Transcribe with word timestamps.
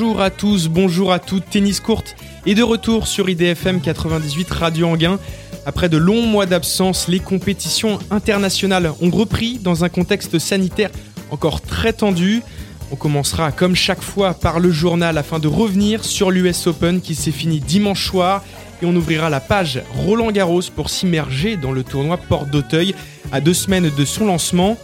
Bonjour 0.00 0.22
à 0.22 0.30
tous, 0.30 0.68
bonjour 0.68 1.12
à 1.12 1.18
toutes. 1.18 1.50
Tennis 1.50 1.78
courte 1.78 2.16
et 2.46 2.54
de 2.54 2.62
retour 2.62 3.06
sur 3.06 3.28
IDFM 3.28 3.82
98 3.82 4.50
Radio 4.50 4.86
Anguin. 4.86 5.18
Après 5.66 5.90
de 5.90 5.98
longs 5.98 6.22
mois 6.22 6.46
d'absence, 6.46 7.06
les 7.06 7.20
compétitions 7.20 7.98
internationales 8.10 8.94
ont 9.02 9.10
repris 9.10 9.58
dans 9.58 9.84
un 9.84 9.90
contexte 9.90 10.38
sanitaire 10.38 10.88
encore 11.30 11.60
très 11.60 11.92
tendu. 11.92 12.42
On 12.90 12.96
commencera 12.96 13.52
comme 13.52 13.76
chaque 13.76 14.00
fois 14.00 14.32
par 14.32 14.58
le 14.58 14.70
journal 14.70 15.18
afin 15.18 15.38
de 15.38 15.48
revenir 15.48 16.02
sur 16.02 16.30
l'US 16.30 16.66
Open 16.66 17.02
qui 17.02 17.14
s'est 17.14 17.30
fini 17.30 17.60
dimanche 17.60 18.06
soir 18.06 18.42
et 18.80 18.86
on 18.86 18.96
ouvrira 18.96 19.28
la 19.28 19.40
page 19.40 19.82
Roland 19.94 20.32
Garros 20.32 20.62
pour 20.74 20.88
s'immerger 20.88 21.58
dans 21.58 21.72
le 21.72 21.84
tournoi 21.84 22.16
Porte 22.16 22.48
d'Auteuil 22.48 22.94
à 23.32 23.42
deux 23.42 23.52
semaines 23.52 23.90
de 23.94 24.04
son 24.06 24.24
lancement. 24.24 24.78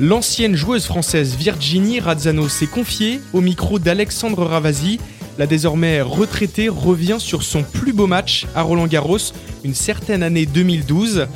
L'ancienne 0.00 0.56
joueuse 0.56 0.86
française 0.86 1.36
Virginie 1.36 2.00
Razzano 2.00 2.48
s'est 2.48 2.66
confiée 2.66 3.20
au 3.34 3.42
micro 3.42 3.78
d'Alexandre 3.78 4.46
Ravasi. 4.46 4.98
La 5.36 5.46
désormais 5.46 6.00
retraitée 6.00 6.70
revient 6.70 7.18
sur 7.18 7.42
son 7.42 7.62
plus 7.62 7.92
beau 7.92 8.06
match 8.06 8.46
à 8.54 8.62
Roland 8.62 8.86
Garros, 8.86 9.18
une 9.62 9.74
certaine 9.74 10.22
année 10.22 10.46
2012. 10.46 11.26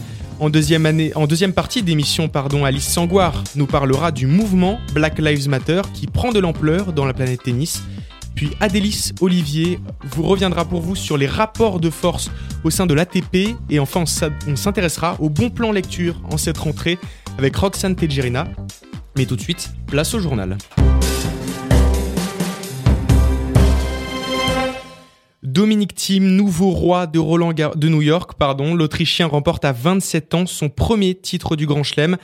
En 0.41 0.49
deuxième, 0.49 1.53
partie 1.55 1.83
d'émission, 1.83 2.31
pardon, 2.31 2.65
Alice 2.65 2.89
Sangoire 2.89 3.45
nous 3.55 3.67
parlera 3.67 4.13
du 4.13 4.27
mouvement 4.27 4.79
Black 4.95 5.19
Lives 5.19 5.47
Matter 5.47 5.83
qui 5.93 6.07
prend 6.07 6.33
de 6.33 6.39
l'ampleur 6.39 6.95
dans 6.95 7.05
la 7.05 7.13
planète 7.13 7.43
tennis. 7.43 7.83
Puis 8.35 8.51
Adélis 8.61 9.13
Olivier 9.21 9.79
vous 10.11 10.23
reviendra 10.23 10.65
pour 10.65 10.81
vous 10.81 10.97
sur 10.97 11.19
les 11.19 11.27
rapports 11.27 11.81
de 11.81 11.91
force 11.91 12.31
au 12.65 12.71
sein 12.71 12.87
de 12.87 12.95
l'ATP. 12.95 13.57
Et 13.69 13.79
enfin, 13.79 14.05
on 14.49 14.57
s'intéressera 14.57 15.17
au 15.21 15.29
bon 15.29 15.51
plan 15.51 15.71
lecture 15.71 16.19
en 16.31 16.39
cette 16.39 16.57
rentrée 16.57 16.99
avec 17.39 17.57
Roxane 17.57 17.97
Tejerina. 17.97 18.49
Mais 19.17 19.27
tout 19.27 19.37
de 19.37 19.41
suite, 19.41 19.71
place 19.87 20.15
au 20.15 20.21
journal. 20.21 20.57
Dominique 25.43 25.95
Thiem, 25.95 26.25
nouveau 26.25 26.71
roi 26.71 27.07
de, 27.07 27.79
de 27.79 27.89
New 27.89 28.03
York, 28.03 28.33
pardon, 28.39 28.75
l'Autrichien 28.75 29.27
remporte 29.27 29.65
à 29.65 29.73
27 29.73 30.35
ans 30.35 30.47
son 30.47 30.69
premier 30.69 31.15
titre 31.15 31.55
du 31.55 31.67
Grand 31.67 31.83
Chelem. 31.83 32.17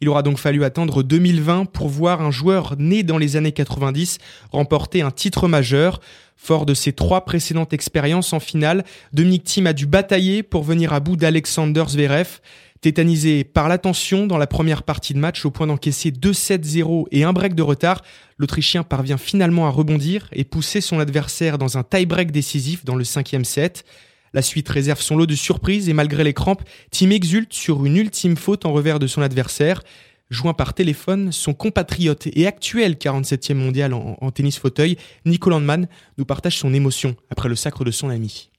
Il 0.00 0.08
aura 0.08 0.22
donc 0.22 0.38
fallu 0.38 0.62
attendre 0.64 1.02
2020 1.02 1.64
pour 1.66 1.88
voir 1.88 2.22
un 2.22 2.30
joueur 2.30 2.76
né 2.78 3.02
dans 3.02 3.18
les 3.18 3.36
années 3.36 3.52
90 3.52 4.18
remporter 4.52 5.02
un 5.02 5.10
titre 5.10 5.48
majeur. 5.48 6.00
Fort 6.36 6.66
de 6.66 6.74
ses 6.74 6.92
trois 6.92 7.24
précédentes 7.24 7.72
expériences 7.72 8.32
en 8.32 8.38
finale, 8.38 8.84
Dominique 9.12 9.42
Thiem 9.42 9.66
a 9.66 9.72
dû 9.72 9.86
batailler 9.86 10.44
pour 10.44 10.62
venir 10.62 10.92
à 10.92 11.00
bout 11.00 11.16
d'Alexander 11.16 11.82
Zverev. 11.88 12.38
Tétanisé 12.80 13.42
par 13.42 13.68
la 13.68 13.76
tension 13.76 14.28
dans 14.28 14.38
la 14.38 14.46
première 14.46 14.84
partie 14.84 15.12
de 15.12 15.18
match 15.18 15.44
au 15.44 15.50
point 15.50 15.66
d'encaisser 15.66 16.10
2-7-0 16.10 17.06
et 17.10 17.24
un 17.24 17.32
break 17.32 17.56
de 17.56 17.62
retard, 17.62 18.02
l'Autrichien 18.36 18.84
parvient 18.84 19.16
finalement 19.16 19.66
à 19.66 19.70
rebondir 19.70 20.28
et 20.32 20.44
pousser 20.44 20.80
son 20.80 21.00
adversaire 21.00 21.58
dans 21.58 21.76
un 21.76 21.82
tie-break 21.82 22.30
décisif 22.30 22.84
dans 22.84 22.94
le 22.94 23.02
cinquième 23.02 23.44
set. 23.44 23.84
La 24.32 24.42
suite 24.42 24.68
réserve 24.68 25.00
son 25.00 25.16
lot 25.16 25.26
de 25.26 25.34
surprises 25.34 25.88
et 25.88 25.92
malgré 25.92 26.22
les 26.22 26.34
crampes, 26.34 26.62
Tim 26.92 27.10
exulte 27.10 27.52
sur 27.52 27.84
une 27.84 27.96
ultime 27.96 28.36
faute 28.36 28.64
en 28.64 28.72
revers 28.72 29.00
de 29.00 29.08
son 29.08 29.22
adversaire. 29.22 29.82
Joint 30.30 30.54
par 30.54 30.74
téléphone, 30.74 31.32
son 31.32 31.54
compatriote 31.54 32.28
et 32.32 32.46
actuel 32.46 32.94
47e 32.94 33.54
mondial 33.54 33.92
en, 33.92 34.18
en 34.20 34.30
tennis 34.30 34.58
fauteuil, 34.58 34.98
Nico 35.24 35.50
Landman, 35.50 35.88
nous 36.16 36.26
partage 36.26 36.58
son 36.58 36.72
émotion 36.74 37.16
après 37.30 37.48
le 37.48 37.56
sacre 37.56 37.82
de 37.82 37.90
son 37.90 38.08
ami. 38.08 38.50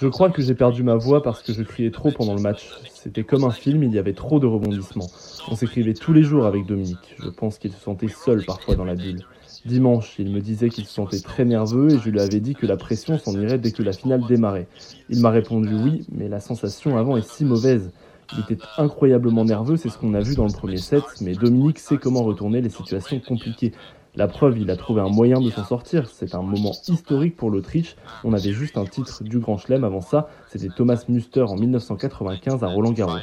Je 0.00 0.08
crois 0.08 0.30
que 0.30 0.42
j'ai 0.42 0.54
perdu 0.54 0.82
ma 0.82 0.96
voix 0.96 1.22
parce 1.22 1.42
que 1.42 1.52
je 1.52 1.62
criais 1.62 1.90
trop 1.90 2.10
pendant 2.10 2.34
le 2.34 2.40
match. 2.40 2.70
C'était 2.90 3.22
comme 3.22 3.44
un 3.44 3.50
film, 3.50 3.82
il 3.82 3.92
y 3.92 3.98
avait 3.98 4.14
trop 4.14 4.40
de 4.40 4.46
rebondissements. 4.46 5.10
On 5.48 5.56
s'écrivait 5.56 5.94
tous 5.94 6.12
les 6.12 6.22
jours 6.22 6.46
avec 6.46 6.66
Dominique. 6.66 7.16
Je 7.18 7.28
pense 7.28 7.58
qu'il 7.58 7.72
se 7.72 7.80
sentait 7.80 8.08
seul 8.08 8.44
parfois 8.44 8.74
dans 8.74 8.84
la 8.84 8.94
bulle. 8.94 9.26
Dimanche, 9.66 10.14
il 10.18 10.30
me 10.30 10.40
disait 10.40 10.68
qu'il 10.68 10.86
se 10.86 10.94
sentait 10.94 11.20
très 11.20 11.44
nerveux 11.44 11.94
et 11.94 11.98
je 11.98 12.08
lui 12.08 12.20
avais 12.20 12.40
dit 12.40 12.54
que 12.54 12.66
la 12.66 12.76
pression 12.76 13.18
s'en 13.18 13.32
irait 13.32 13.58
dès 13.58 13.72
que 13.72 13.82
la 13.82 13.92
finale 13.92 14.24
démarrait. 14.26 14.68
Il 15.08 15.20
m'a 15.20 15.30
répondu 15.30 15.74
oui, 15.74 16.06
mais 16.12 16.28
la 16.28 16.40
sensation 16.40 16.96
avant 16.96 17.16
est 17.16 17.28
si 17.28 17.44
mauvaise. 17.44 17.90
Il 18.32 18.40
était 18.40 18.62
incroyablement 18.76 19.44
nerveux, 19.44 19.76
c'est 19.76 19.88
ce 19.88 19.98
qu'on 19.98 20.14
a 20.14 20.20
vu 20.20 20.34
dans 20.34 20.46
le 20.46 20.52
premier 20.52 20.78
set, 20.78 21.02
mais 21.20 21.34
Dominique 21.34 21.78
sait 21.78 21.96
comment 21.96 22.22
retourner 22.22 22.60
les 22.60 22.70
situations 22.70 23.20
compliquées. 23.20 23.72
La 24.16 24.28
preuve, 24.28 24.58
il 24.58 24.70
a 24.70 24.76
trouvé 24.76 25.02
un 25.02 25.10
moyen 25.10 25.40
de 25.40 25.50
s'en 25.50 25.64
sortir. 25.64 26.08
C'est 26.08 26.34
un 26.34 26.40
moment 26.40 26.72
historique 26.88 27.36
pour 27.36 27.50
l'Autriche. 27.50 27.96
On 28.24 28.32
avait 28.32 28.52
juste 28.52 28.78
un 28.78 28.86
titre 28.86 29.22
du 29.22 29.38
Grand 29.38 29.58
Chelem 29.58 29.84
avant 29.84 30.00
ça. 30.00 30.30
C'était 30.48 30.74
Thomas 30.74 31.04
Muster 31.08 31.42
en 31.42 31.56
1995 31.56 32.64
à 32.64 32.68
Roland 32.68 32.92
Garros. 32.92 33.18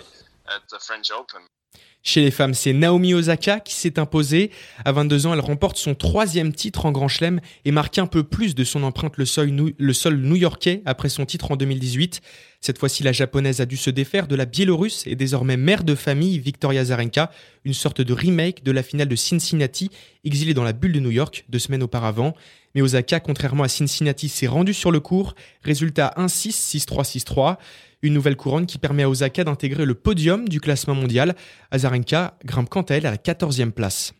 Chez 2.05 2.19
les 2.19 2.31
femmes, 2.31 2.53
c'est 2.53 2.73
Naomi 2.73 3.13
Osaka 3.13 3.61
qui 3.61 3.73
s'est 3.73 3.97
imposée. 3.97 4.51
À 4.83 4.91
22 4.91 5.25
ans, 5.25 5.33
elle 5.33 5.39
remporte 5.39 5.77
son 5.77 5.95
troisième 5.95 6.51
titre 6.51 6.85
en 6.85 6.91
Grand 6.91 7.07
Chelem 7.07 7.39
et 7.63 7.71
marque 7.71 7.97
un 7.97 8.07
peu 8.07 8.23
plus 8.23 8.55
de 8.55 8.65
son 8.65 8.83
empreinte 8.83 9.15
le 9.15 9.23
sol, 9.23 10.17
new-yorkais 10.17 10.81
après 10.85 11.07
son 11.07 11.25
titre 11.25 11.51
en 11.51 11.55
2018. 11.55 12.19
Cette 12.59 12.77
fois-ci, 12.77 13.03
la 13.03 13.13
japonaise 13.13 13.61
a 13.61 13.65
dû 13.65 13.77
se 13.77 13.89
défaire 13.89 14.27
de 14.27 14.35
la 14.35 14.43
biélorusse 14.43 15.07
et 15.07 15.15
désormais 15.15 15.55
mère 15.55 15.85
de 15.85 15.95
famille 15.95 16.39
Victoria 16.39 16.83
Zarenka, 16.83 17.31
une 17.63 17.73
sorte 17.73 18.01
de 18.01 18.13
remake 18.13 18.65
de 18.65 18.73
la 18.73 18.83
finale 18.83 19.07
de 19.07 19.15
Cincinnati, 19.15 19.89
exilée 20.25 20.53
dans 20.53 20.65
la 20.65 20.73
bulle 20.73 20.91
de 20.91 20.99
New 20.99 21.11
York 21.11 21.45
deux 21.47 21.59
semaines 21.59 21.83
auparavant. 21.83 22.35
Mais 22.75 22.81
Osaka, 22.81 23.21
contrairement 23.21 23.63
à 23.63 23.69
Cincinnati, 23.69 24.27
s'est 24.27 24.47
rendue 24.47 24.73
sur 24.73 24.91
le 24.91 24.99
cours. 24.99 25.35
Résultat 25.61 26.13
1-6, 26.17 26.79
6-3, 26.85 27.17
6-3. 27.17 27.57
Une 28.03 28.13
nouvelle 28.13 28.35
couronne 28.35 28.65
qui 28.65 28.77
permet 28.77 29.03
à 29.03 29.09
Osaka 29.09 29.45
d'intégrer 29.45 29.85
le 29.85 29.95
podium 29.95 30.47
du 30.49 30.59
classement 30.59 30.93
mondial. 30.93 31.35
Azarenka 31.71 32.37
grimpe 32.43 32.69
quant 32.69 32.81
à 32.81 32.95
elle 32.95 33.05
à 33.05 33.11
la 33.11 33.17
14e 33.17 33.71
place. 33.71 34.13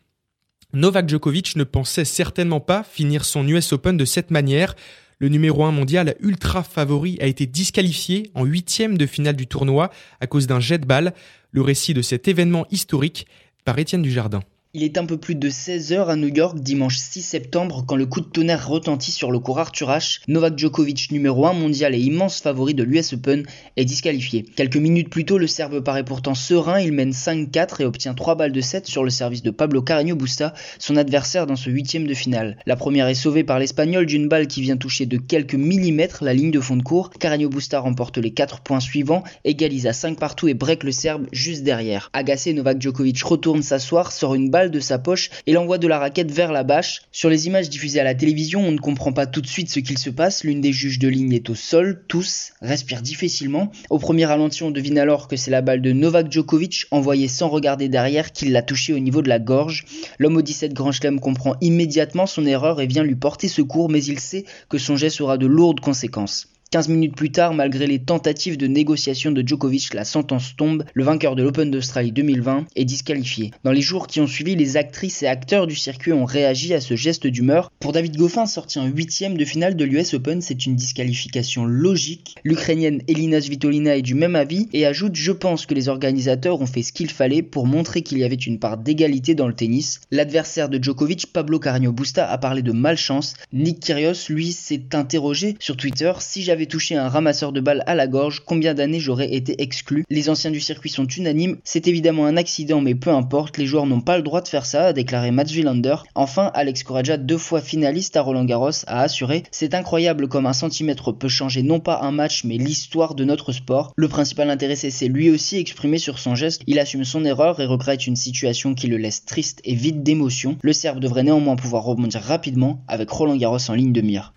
Novak 0.72 1.06
Djokovic 1.06 1.54
ne 1.54 1.64
pensait 1.64 2.06
certainement 2.06 2.60
pas 2.60 2.82
finir 2.82 3.26
son 3.26 3.46
US 3.46 3.74
Open 3.74 3.98
de 3.98 4.06
cette 4.06 4.30
manière. 4.30 4.74
Le 5.18 5.28
numéro 5.28 5.64
1 5.64 5.70
mondial 5.70 6.16
ultra 6.20 6.62
favori 6.62 7.18
a 7.20 7.26
été 7.26 7.44
disqualifié 7.44 8.30
en 8.34 8.44
huitième 8.44 8.96
de 8.96 9.04
finale 9.04 9.36
du 9.36 9.46
tournoi 9.46 9.90
à 10.18 10.26
cause 10.26 10.46
d'un 10.46 10.60
jet 10.60 10.78
de 10.78 10.86
balle. 10.86 11.12
Le 11.50 11.60
récit 11.60 11.92
de 11.92 12.02
cet 12.02 12.26
événement 12.26 12.66
historique 12.70 13.26
par 13.66 13.78
Étienne 13.78 14.02
Dujardin. 14.02 14.40
Il 14.76 14.82
est 14.82 14.98
un 14.98 15.06
peu 15.06 15.16
plus 15.16 15.36
de 15.36 15.48
16h 15.48 16.08
à 16.08 16.16
New 16.16 16.34
York 16.34 16.58
dimanche 16.58 16.96
6 16.96 17.22
septembre 17.22 17.84
quand 17.86 17.94
le 17.94 18.06
coup 18.06 18.20
de 18.20 18.26
tonnerre 18.26 18.68
retentit 18.68 19.12
sur 19.12 19.30
le 19.30 19.38
cours 19.38 19.60
Arthur 19.60 19.88
H. 19.88 20.18
Novak 20.26 20.58
Djokovic, 20.58 21.12
numéro 21.12 21.46
1 21.46 21.52
mondial 21.52 21.94
et 21.94 22.00
immense 22.00 22.40
favori 22.40 22.74
de 22.74 22.82
l'US 22.82 23.12
Open, 23.12 23.46
est 23.76 23.84
disqualifié. 23.84 24.42
Quelques 24.42 24.76
minutes 24.76 25.10
plus 25.10 25.24
tôt, 25.24 25.38
le 25.38 25.46
Serbe 25.46 25.78
paraît 25.78 26.04
pourtant 26.04 26.34
serein, 26.34 26.80
il 26.80 26.90
mène 26.90 27.12
5-4 27.12 27.82
et 27.82 27.84
obtient 27.84 28.14
3 28.14 28.34
balles 28.34 28.50
de 28.50 28.60
7 28.60 28.88
sur 28.88 29.04
le 29.04 29.10
service 29.10 29.44
de 29.44 29.52
Pablo 29.52 29.80
Carreño 29.80 30.16
Busta, 30.16 30.54
son 30.80 30.96
adversaire 30.96 31.46
dans 31.46 31.54
ce 31.54 31.70
huitième 31.70 32.08
de 32.08 32.14
finale. 32.14 32.56
La 32.66 32.74
première 32.74 33.06
est 33.06 33.14
sauvée 33.14 33.44
par 33.44 33.60
l'Espagnol 33.60 34.06
d'une 34.06 34.26
balle 34.26 34.48
qui 34.48 34.60
vient 34.60 34.76
toucher 34.76 35.06
de 35.06 35.18
quelques 35.18 35.54
millimètres 35.54 36.24
la 36.24 36.34
ligne 36.34 36.50
de 36.50 36.58
fond 36.58 36.76
de 36.76 36.82
cours. 36.82 37.10
Carreño 37.10 37.48
Busta 37.48 37.78
remporte 37.78 38.18
les 38.18 38.32
4 38.32 38.62
points 38.62 38.80
suivants, 38.80 39.22
égalise 39.44 39.86
à 39.86 39.92
5 39.92 40.18
partout 40.18 40.48
et 40.48 40.54
break 40.54 40.82
le 40.82 40.90
Serbe 40.90 41.28
juste 41.30 41.62
derrière. 41.62 42.10
Agacé, 42.12 42.52
Novak 42.52 42.82
Djokovic 42.82 43.22
retourne 43.22 43.62
s'asseoir, 43.62 44.10
sort 44.10 44.34
une 44.34 44.50
balle 44.50 44.63
de 44.70 44.80
sa 44.80 44.98
poche 44.98 45.30
et 45.46 45.52
l'envoie 45.52 45.78
de 45.78 45.88
la 45.88 45.98
raquette 45.98 46.30
vers 46.30 46.52
la 46.52 46.64
bâche. 46.64 47.02
Sur 47.12 47.30
les 47.30 47.46
images 47.46 47.70
diffusées 47.70 48.00
à 48.00 48.04
la 48.04 48.14
télévision, 48.14 48.60
on 48.60 48.72
ne 48.72 48.78
comprend 48.78 49.12
pas 49.12 49.26
tout 49.26 49.40
de 49.40 49.46
suite 49.46 49.70
ce 49.70 49.80
qu'il 49.80 49.98
se 49.98 50.10
passe. 50.10 50.44
L'une 50.44 50.60
des 50.60 50.72
juges 50.72 50.98
de 50.98 51.08
ligne 51.08 51.32
est 51.32 51.50
au 51.50 51.54
sol, 51.54 52.02
tous 52.08 52.52
respirent 52.60 53.02
difficilement. 53.02 53.70
Au 53.90 53.98
premier 53.98 54.26
ralenti, 54.26 54.62
on 54.62 54.70
devine 54.70 54.98
alors 54.98 55.28
que 55.28 55.36
c'est 55.36 55.50
la 55.50 55.62
balle 55.62 55.82
de 55.82 55.92
Novak 55.92 56.30
Djokovic 56.30 56.86
envoyée 56.90 57.28
sans 57.28 57.48
regarder 57.48 57.88
derrière 57.88 58.32
qui 58.32 58.46
l'a 58.46 58.62
touché 58.62 58.92
au 58.92 58.98
niveau 58.98 59.22
de 59.22 59.28
la 59.28 59.38
gorge. 59.38 59.84
L'homme 60.18 60.36
au 60.36 60.42
17 60.42 60.72
Grand 60.72 60.92
Chelem 60.92 61.20
comprend 61.20 61.56
immédiatement 61.60 62.26
son 62.26 62.46
erreur 62.46 62.80
et 62.80 62.86
vient 62.86 63.02
lui 63.02 63.16
porter 63.16 63.48
secours, 63.48 63.90
mais 63.90 64.04
il 64.04 64.18
sait 64.18 64.44
que 64.68 64.78
son 64.78 64.96
geste 64.96 65.20
aura 65.20 65.38
de 65.38 65.46
lourdes 65.46 65.80
conséquences. 65.80 66.53
15 66.74 66.88
minutes 66.88 67.14
plus 67.14 67.30
tard, 67.30 67.54
malgré 67.54 67.86
les 67.86 68.00
tentatives 68.00 68.56
de 68.56 68.66
négociation 68.66 69.30
de 69.30 69.46
Djokovic, 69.46 69.94
la 69.94 70.04
sentence 70.04 70.56
tombe. 70.56 70.84
Le 70.92 71.04
vainqueur 71.04 71.36
de 71.36 71.44
l'Open 71.44 71.70
d'Australie 71.70 72.10
2020 72.10 72.66
est 72.74 72.84
disqualifié. 72.84 73.52
Dans 73.62 73.70
les 73.70 73.80
jours 73.80 74.08
qui 74.08 74.20
ont 74.20 74.26
suivi, 74.26 74.56
les 74.56 74.76
actrices 74.76 75.22
et 75.22 75.28
acteurs 75.28 75.68
du 75.68 75.76
circuit 75.76 76.12
ont 76.12 76.24
réagi 76.24 76.74
à 76.74 76.80
ce 76.80 76.96
geste 76.96 77.28
d'humeur. 77.28 77.70
Pour 77.78 77.92
David 77.92 78.16
Goffin, 78.16 78.46
sorti 78.46 78.80
en 78.80 78.86
huitième 78.86 79.36
de 79.36 79.44
finale 79.44 79.76
de 79.76 79.84
l'US 79.84 80.14
Open, 80.14 80.40
c'est 80.40 80.66
une 80.66 80.74
disqualification 80.74 81.64
logique. 81.64 82.34
L'Ukrainienne 82.42 83.02
Elina 83.06 83.40
Svitolina 83.40 83.96
est 83.96 84.02
du 84.02 84.16
même 84.16 84.34
avis 84.34 84.68
et 84.72 84.84
ajoute 84.84 85.14
Je 85.14 85.30
pense 85.30 85.66
que 85.66 85.74
les 85.74 85.88
organisateurs 85.88 86.60
ont 86.60 86.66
fait 86.66 86.82
ce 86.82 86.92
qu'il 86.92 87.12
fallait 87.12 87.42
pour 87.42 87.68
montrer 87.68 88.02
qu'il 88.02 88.18
y 88.18 88.24
avait 88.24 88.34
une 88.34 88.58
part 88.58 88.78
d'égalité 88.78 89.36
dans 89.36 89.46
le 89.46 89.54
tennis. 89.54 90.00
L'adversaire 90.10 90.68
de 90.68 90.82
Djokovic, 90.82 91.32
Pablo 91.32 91.60
Carreño 91.60 91.92
Busta, 91.92 92.28
a 92.28 92.36
parlé 92.36 92.62
de 92.62 92.72
malchance. 92.72 93.34
Nick 93.52 93.78
Kyrgios, 93.78 94.28
lui, 94.28 94.50
s'est 94.50 94.92
interrogé 94.92 95.54
sur 95.60 95.76
Twitter 95.76 96.10
si 96.18 96.42
j'avais 96.42 96.63
touché 96.66 96.96
un 96.96 97.08
ramasseur 97.08 97.52
de 97.52 97.60
balles 97.60 97.82
à 97.86 97.94
la 97.94 98.06
gorge, 98.06 98.42
combien 98.44 98.74
d'années 98.74 99.00
j'aurais 99.00 99.32
été 99.32 99.62
exclu? 99.62 100.04
Les 100.10 100.28
anciens 100.28 100.50
du 100.50 100.60
circuit 100.60 100.90
sont 100.90 101.06
unanimes, 101.06 101.58
c'est 101.64 101.88
évidemment 101.88 102.26
un 102.26 102.36
accident 102.36 102.80
mais 102.80 102.94
peu 102.94 103.10
importe, 103.10 103.58
les 103.58 103.66
joueurs 103.66 103.86
n'ont 103.86 104.00
pas 104.00 104.16
le 104.16 104.22
droit 104.22 104.40
de 104.40 104.48
faire 104.48 104.66
ça, 104.66 104.86
a 104.86 104.92
déclaré 104.92 105.30
Mats 105.30 105.44
Wilander. 105.44 105.96
Enfin, 106.14 106.50
Alex 106.54 106.82
Coraja, 106.82 107.16
deux 107.16 107.38
fois 107.38 107.60
finaliste 107.60 108.16
à 108.16 108.22
Roland 108.22 108.44
Garros, 108.44 108.84
a 108.86 109.00
assuré 109.02 109.42
C'est 109.50 109.74
incroyable 109.74 110.28
comme 110.28 110.46
un 110.46 110.52
centimètre 110.52 111.12
peut 111.12 111.28
changer 111.28 111.62
non 111.62 111.80
pas 111.80 112.00
un 112.02 112.12
match 112.12 112.44
mais 112.44 112.56
l'histoire 112.56 113.14
de 113.14 113.24
notre 113.24 113.52
sport. 113.52 113.92
Le 113.96 114.08
principal 114.08 114.50
intéressé 114.50 114.90
s'est 114.90 115.08
lui 115.08 115.30
aussi 115.30 115.58
exprimé 115.58 115.98
sur 115.98 116.18
son 116.18 116.34
geste, 116.34 116.62
il 116.66 116.78
assume 116.78 117.04
son 117.04 117.24
erreur 117.24 117.60
et 117.60 117.66
regrette 117.66 118.06
une 118.06 118.16
situation 118.16 118.74
qui 118.74 118.86
le 118.86 118.96
laisse 118.96 119.24
triste 119.24 119.60
et 119.64 119.74
vide 119.74 120.02
d'émotion. 120.02 120.56
Le 120.62 120.72
Serbe 120.72 121.00
devrait 121.00 121.22
néanmoins 121.22 121.56
pouvoir 121.56 121.84
rebondir 121.84 122.22
rapidement 122.22 122.84
avec 122.88 123.10
Roland 123.10 123.36
Garros 123.36 123.58
en 123.68 123.74
ligne 123.74 123.92
de 123.92 124.00
mire. 124.00 124.34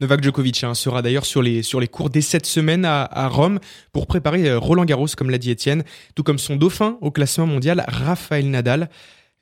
Novak 0.00 0.22
Djokovic 0.22 0.62
hein, 0.62 0.74
sera 0.74 1.00
d'ailleurs 1.00 1.24
sur 1.24 1.40
les, 1.40 1.62
sur 1.62 1.80
les 1.80 1.88
cours 1.88 2.10
dès 2.10 2.20
cette 2.20 2.44
semaine 2.44 2.84
à, 2.84 3.28
Rome 3.28 3.58
pour 3.92 4.06
préparer 4.06 4.48
euh, 4.48 4.58
Roland 4.58 4.84
Garros, 4.84 5.06
comme 5.16 5.30
l'a 5.30 5.38
dit 5.38 5.50
Étienne, 5.50 5.84
tout 6.14 6.22
comme 6.22 6.38
son 6.38 6.56
dauphin 6.56 6.98
au 7.00 7.10
classement 7.10 7.46
mondial, 7.46 7.82
Rafael 7.88 8.50
Nadal. 8.50 8.90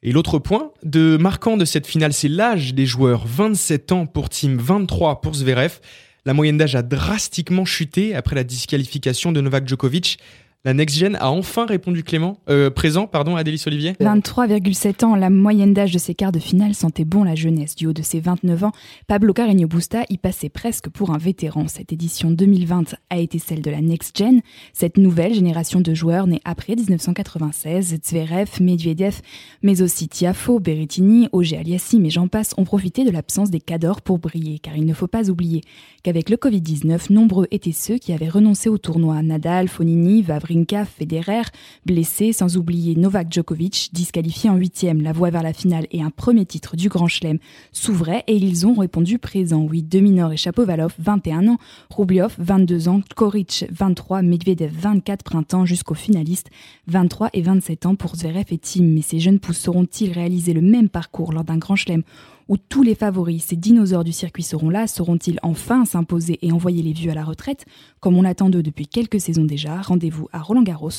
Et 0.04 0.12
l'autre 0.12 0.38
point 0.38 0.70
de 0.84 1.16
marquant 1.16 1.56
de 1.56 1.64
cette 1.64 1.86
finale, 1.86 2.12
c'est 2.12 2.28
l'âge 2.28 2.74
des 2.74 2.86
joueurs. 2.86 3.26
27 3.26 3.92
ans 3.92 4.06
pour 4.06 4.28
Team, 4.28 4.58
23 4.58 5.20
pour 5.22 5.34
Zverev. 5.34 5.80
La 6.24 6.34
moyenne 6.34 6.56
d'âge 6.56 6.76
a 6.76 6.82
drastiquement 6.82 7.64
chuté 7.64 8.14
après 8.14 8.36
la 8.36 8.44
disqualification 8.44 9.32
de 9.32 9.40
Novak 9.40 9.66
Djokovic. 9.66 10.18
La 10.66 10.72
Next 10.72 10.96
Gen 10.96 11.14
a 11.16 11.30
enfin 11.30 11.66
répondu 11.66 12.02
Clément, 12.02 12.38
euh, 12.48 12.70
présent, 12.70 13.06
pardon, 13.06 13.36
Adélie 13.36 13.62
Olivier 13.66 13.92
23,7 14.00 15.04
ans, 15.04 15.14
la 15.14 15.28
moyenne 15.28 15.74
d'âge 15.74 15.92
de 15.92 15.98
ses 15.98 16.14
quarts 16.14 16.32
de 16.32 16.38
finale 16.38 16.72
sentait 16.72 17.04
bon 17.04 17.22
la 17.22 17.34
jeunesse. 17.34 17.76
Du 17.76 17.86
haut 17.86 17.92
de 17.92 18.00
ses 18.00 18.18
29 18.18 18.64
ans, 18.64 18.72
Pablo 19.06 19.34
Carreño 19.34 19.68
Busta 19.68 20.04
y 20.08 20.16
passait 20.16 20.48
presque 20.48 20.88
pour 20.88 21.10
un 21.10 21.18
vétéran. 21.18 21.68
Cette 21.68 21.92
édition 21.92 22.30
2020 22.30 22.94
a 23.10 23.18
été 23.18 23.38
celle 23.38 23.60
de 23.60 23.70
la 23.70 23.82
Next 23.82 24.16
Gen, 24.16 24.40
cette 24.72 24.96
nouvelle 24.96 25.34
génération 25.34 25.82
de 25.82 25.92
joueurs 25.92 26.26
nés 26.26 26.40
après 26.46 26.76
1996. 26.76 27.98
Zverev, 28.02 28.48
Medvedev, 28.62 29.20
mais 29.62 29.82
aussi 29.82 30.08
Tiafo, 30.08 30.60
Berrettini, 30.60 31.28
Auger 31.32 31.58
Aliassim 31.58 32.06
et 32.06 32.10
j'en 32.10 32.28
passe 32.28 32.54
ont 32.56 32.64
profité 32.64 33.04
de 33.04 33.10
l'absence 33.10 33.50
des 33.50 33.60
cadors 33.60 34.00
pour 34.00 34.18
briller, 34.18 34.60
car 34.60 34.74
il 34.74 34.86
ne 34.86 34.94
faut 34.94 35.08
pas 35.08 35.28
oublier 35.28 35.60
qu'avec 36.02 36.30
le 36.30 36.38
Covid-19, 36.38 37.12
nombreux 37.12 37.48
étaient 37.50 37.72
ceux 37.72 37.98
qui 37.98 38.14
avaient 38.14 38.30
renoncé 38.30 38.70
au 38.70 38.78
tournoi. 38.78 39.22
Nadal, 39.22 39.68
Fonini, 39.68 40.22
Vavri 40.22 40.53
Federer, 40.84 41.42
blessé, 41.84 42.32
sans 42.32 42.56
oublier 42.56 42.94
Novak 42.94 43.32
Djokovic, 43.32 43.90
disqualifié 43.92 44.50
en 44.50 44.56
huitième, 44.56 45.02
la 45.02 45.12
voie 45.12 45.30
vers 45.30 45.42
la 45.42 45.52
finale 45.52 45.86
et 45.90 46.02
un 46.02 46.10
premier 46.10 46.46
titre 46.46 46.76
du 46.76 46.88
Grand 46.88 47.08
Chelem 47.08 47.38
s'ouvrait 47.72 48.22
et 48.26 48.36
ils 48.36 48.66
ont 48.66 48.74
répondu 48.74 49.18
présent. 49.18 49.66
Oui, 49.68 49.82
Dominor 49.82 50.32
et 50.32 50.36
Chapovalov, 50.36 50.94
21 50.98 51.48
ans, 51.48 51.58
Rubliov, 51.90 52.34
22 52.38 52.88
ans, 52.88 53.00
Koric, 53.16 53.64
23, 53.70 54.22
Medvedev, 54.22 54.72
24 54.72 55.24
printemps 55.24 55.66
jusqu'aux 55.66 55.94
finalistes, 55.94 56.50
23 56.86 57.30
et 57.32 57.42
27 57.42 57.86
ans 57.86 57.94
pour 57.96 58.16
Zverev 58.16 58.46
et 58.50 58.58
Tim. 58.58 58.84
Mais 58.84 59.02
ces 59.02 59.18
jeunes 59.18 59.40
pousses 59.40 59.58
sauront-ils 59.58 60.12
réaliser 60.12 60.52
le 60.52 60.62
même 60.62 60.88
parcours 60.88 61.32
lors 61.32 61.44
d'un 61.44 61.58
Grand 61.58 61.76
Chelem 61.76 62.02
où 62.48 62.56
tous 62.56 62.82
les 62.82 62.94
favoris, 62.94 63.44
ces 63.44 63.56
dinosaures 63.56 64.04
du 64.04 64.12
circuit 64.12 64.42
seront 64.42 64.70
là, 64.70 64.86
sauront-ils 64.86 65.38
enfin 65.42 65.84
s'imposer 65.84 66.38
et 66.42 66.52
envoyer 66.52 66.82
les 66.82 66.92
vieux 66.92 67.10
à 67.10 67.14
la 67.14 67.24
retraite? 67.24 67.64
Comme 68.00 68.16
on 68.16 68.22
l'attend 68.22 68.50
d'eux 68.50 68.62
depuis 68.62 68.86
quelques 68.86 69.20
saisons 69.20 69.44
déjà, 69.44 69.80
rendez-vous 69.80 70.28
à 70.32 70.40
Roland 70.40 70.62
Garros 70.62 70.90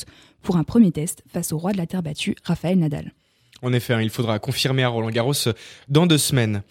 pour 0.42 0.56
un 0.56 0.64
premier 0.64 0.92
test 0.92 1.22
face 1.28 1.52
au 1.52 1.58
roi 1.58 1.72
de 1.72 1.78
la 1.78 1.86
terre 1.86 2.02
battue, 2.02 2.36
Raphaël 2.44 2.78
Nadal. 2.78 3.12
En 3.62 3.72
effet, 3.72 3.94
hein, 3.94 4.02
il 4.02 4.10
faudra 4.10 4.38
confirmer 4.38 4.82
à 4.82 4.88
Roland 4.88 5.10
Garros 5.10 5.32
dans 5.88 6.06
deux 6.06 6.18
semaines. 6.18 6.62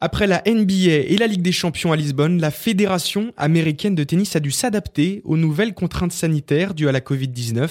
Après 0.00 0.26
la 0.26 0.42
NBA 0.46 1.06
et 1.06 1.16
la 1.16 1.26
Ligue 1.26 1.42
des 1.42 1.52
Champions 1.52 1.92
à 1.92 1.96
Lisbonne, 1.96 2.40
la 2.40 2.50
Fédération 2.50 3.32
américaine 3.36 3.94
de 3.94 4.04
tennis 4.04 4.34
a 4.36 4.40
dû 4.40 4.50
s'adapter 4.50 5.22
aux 5.24 5.36
nouvelles 5.36 5.72
contraintes 5.72 6.12
sanitaires 6.12 6.74
dues 6.74 6.88
à 6.88 6.92
la 6.92 7.00
Covid-19. 7.00 7.68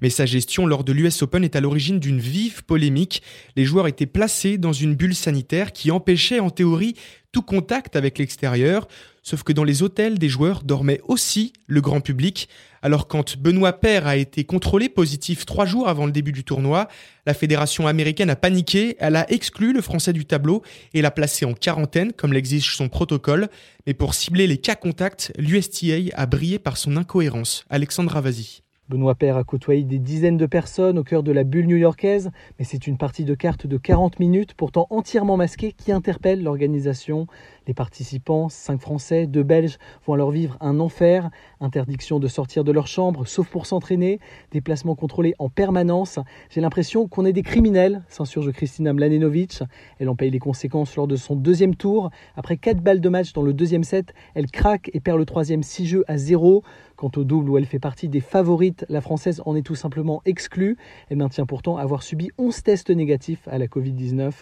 Mais 0.00 0.10
sa 0.10 0.26
gestion 0.26 0.66
lors 0.66 0.84
de 0.84 0.92
l'US 0.92 1.22
Open 1.22 1.44
est 1.44 1.56
à 1.56 1.60
l'origine 1.60 1.98
d'une 1.98 2.20
vive 2.20 2.62
polémique. 2.64 3.22
Les 3.56 3.64
joueurs 3.64 3.88
étaient 3.88 4.06
placés 4.06 4.58
dans 4.58 4.72
une 4.72 4.94
bulle 4.94 5.14
sanitaire 5.14 5.72
qui 5.72 5.90
empêchait 5.90 6.40
en 6.40 6.50
théorie 6.50 6.94
tout 7.32 7.42
contact 7.42 7.96
avec 7.96 8.18
l'extérieur, 8.18 8.86
sauf 9.22 9.42
que 9.42 9.52
dans 9.52 9.64
les 9.64 9.82
hôtels 9.82 10.18
des 10.18 10.28
joueurs 10.28 10.62
dormait 10.62 11.00
aussi 11.08 11.54
le 11.66 11.80
grand 11.80 12.02
public. 12.02 12.48
Alors 12.84 13.06
quand 13.06 13.38
Benoît 13.38 13.74
Paire 13.74 14.08
a 14.08 14.16
été 14.16 14.42
contrôlé 14.42 14.88
positif 14.88 15.46
trois 15.46 15.66
jours 15.66 15.88
avant 15.88 16.04
le 16.04 16.10
début 16.10 16.32
du 16.32 16.42
tournoi, 16.42 16.88
la 17.26 17.32
fédération 17.32 17.86
américaine 17.86 18.28
a 18.28 18.34
paniqué, 18.34 18.96
elle 18.98 19.14
a 19.14 19.30
exclu 19.30 19.72
le 19.72 19.80
français 19.80 20.12
du 20.12 20.26
tableau 20.26 20.62
et 20.92 21.00
l'a 21.00 21.12
placé 21.12 21.44
en 21.44 21.54
quarantaine 21.54 22.12
comme 22.12 22.32
l'exige 22.32 22.74
son 22.74 22.88
protocole. 22.88 23.48
Mais 23.86 23.94
pour 23.94 24.14
cibler 24.14 24.48
les 24.48 24.58
cas 24.58 24.74
contacts, 24.74 25.32
l'USTA 25.38 26.10
a 26.14 26.26
brillé 26.26 26.58
par 26.58 26.76
son 26.76 26.96
incohérence. 26.96 27.64
Alexandre 27.70 28.10
Ravasi. 28.10 28.62
Benoît 28.88 29.14
Père 29.14 29.36
a 29.36 29.44
côtoyé 29.44 29.84
des 29.84 30.00
dizaines 30.00 30.36
de 30.36 30.44
personnes 30.44 30.98
au 30.98 31.04
cœur 31.04 31.22
de 31.22 31.32
la 31.32 31.44
bulle 31.44 31.66
new-yorkaise, 31.66 32.30
mais 32.58 32.64
c'est 32.64 32.86
une 32.86 32.98
partie 32.98 33.24
de 33.24 33.34
cartes 33.34 33.66
de 33.66 33.78
40 33.78 34.18
minutes, 34.18 34.54
pourtant 34.54 34.86
entièrement 34.90 35.36
masquée, 35.36 35.72
qui 35.72 35.92
interpelle 35.92 36.42
l'organisation. 36.42 37.26
Les 37.66 37.74
participants, 37.74 38.48
5 38.48 38.80
Français, 38.80 39.26
2 39.26 39.42
Belges, 39.42 39.78
vont 40.04 40.14
alors 40.14 40.30
vivre 40.30 40.56
un 40.60 40.80
enfer. 40.80 41.30
Interdiction 41.60 42.18
de 42.18 42.26
sortir 42.26 42.64
de 42.64 42.72
leur 42.72 42.88
chambre, 42.88 43.26
sauf 43.26 43.48
pour 43.48 43.66
s'entraîner. 43.66 44.18
Déplacements 44.50 44.96
contrôlés 44.96 45.34
en 45.38 45.48
permanence. 45.48 46.18
J'ai 46.50 46.60
l'impression 46.60 47.06
qu'on 47.06 47.24
est 47.24 47.32
des 47.32 47.42
criminels, 47.42 48.02
s'insurge 48.08 48.50
Christina 48.52 48.92
Mladenovic. 48.92 49.62
Elle 49.98 50.08
en 50.08 50.16
paye 50.16 50.30
les 50.30 50.40
conséquences 50.40 50.96
lors 50.96 51.06
de 51.06 51.16
son 51.16 51.36
deuxième 51.36 51.76
tour. 51.76 52.10
Après 52.36 52.56
4 52.56 52.80
balles 52.80 53.00
de 53.00 53.08
match 53.08 53.32
dans 53.32 53.42
le 53.42 53.52
deuxième 53.52 53.84
set, 53.84 54.12
elle 54.34 54.50
craque 54.50 54.90
et 54.92 55.00
perd 55.00 55.18
le 55.18 55.24
troisième 55.24 55.62
6 55.62 55.86
jeux 55.86 56.04
à 56.08 56.16
0. 56.16 56.64
Quant 56.96 57.10
au 57.16 57.24
double 57.24 57.50
où 57.50 57.58
elle 57.58 57.66
fait 57.66 57.80
partie 57.80 58.08
des 58.08 58.20
favorites, 58.20 58.86
la 58.88 59.00
Française 59.00 59.42
en 59.44 59.56
est 59.56 59.62
tout 59.62 59.74
simplement 59.74 60.22
exclue. 60.24 60.76
Elle 61.08 61.16
maintient 61.16 61.46
pourtant 61.46 61.76
avoir 61.76 62.02
subi 62.02 62.30
11 62.38 62.62
tests 62.62 62.90
négatifs 62.90 63.48
à 63.48 63.58
la 63.58 63.66
Covid-19. 63.66 64.32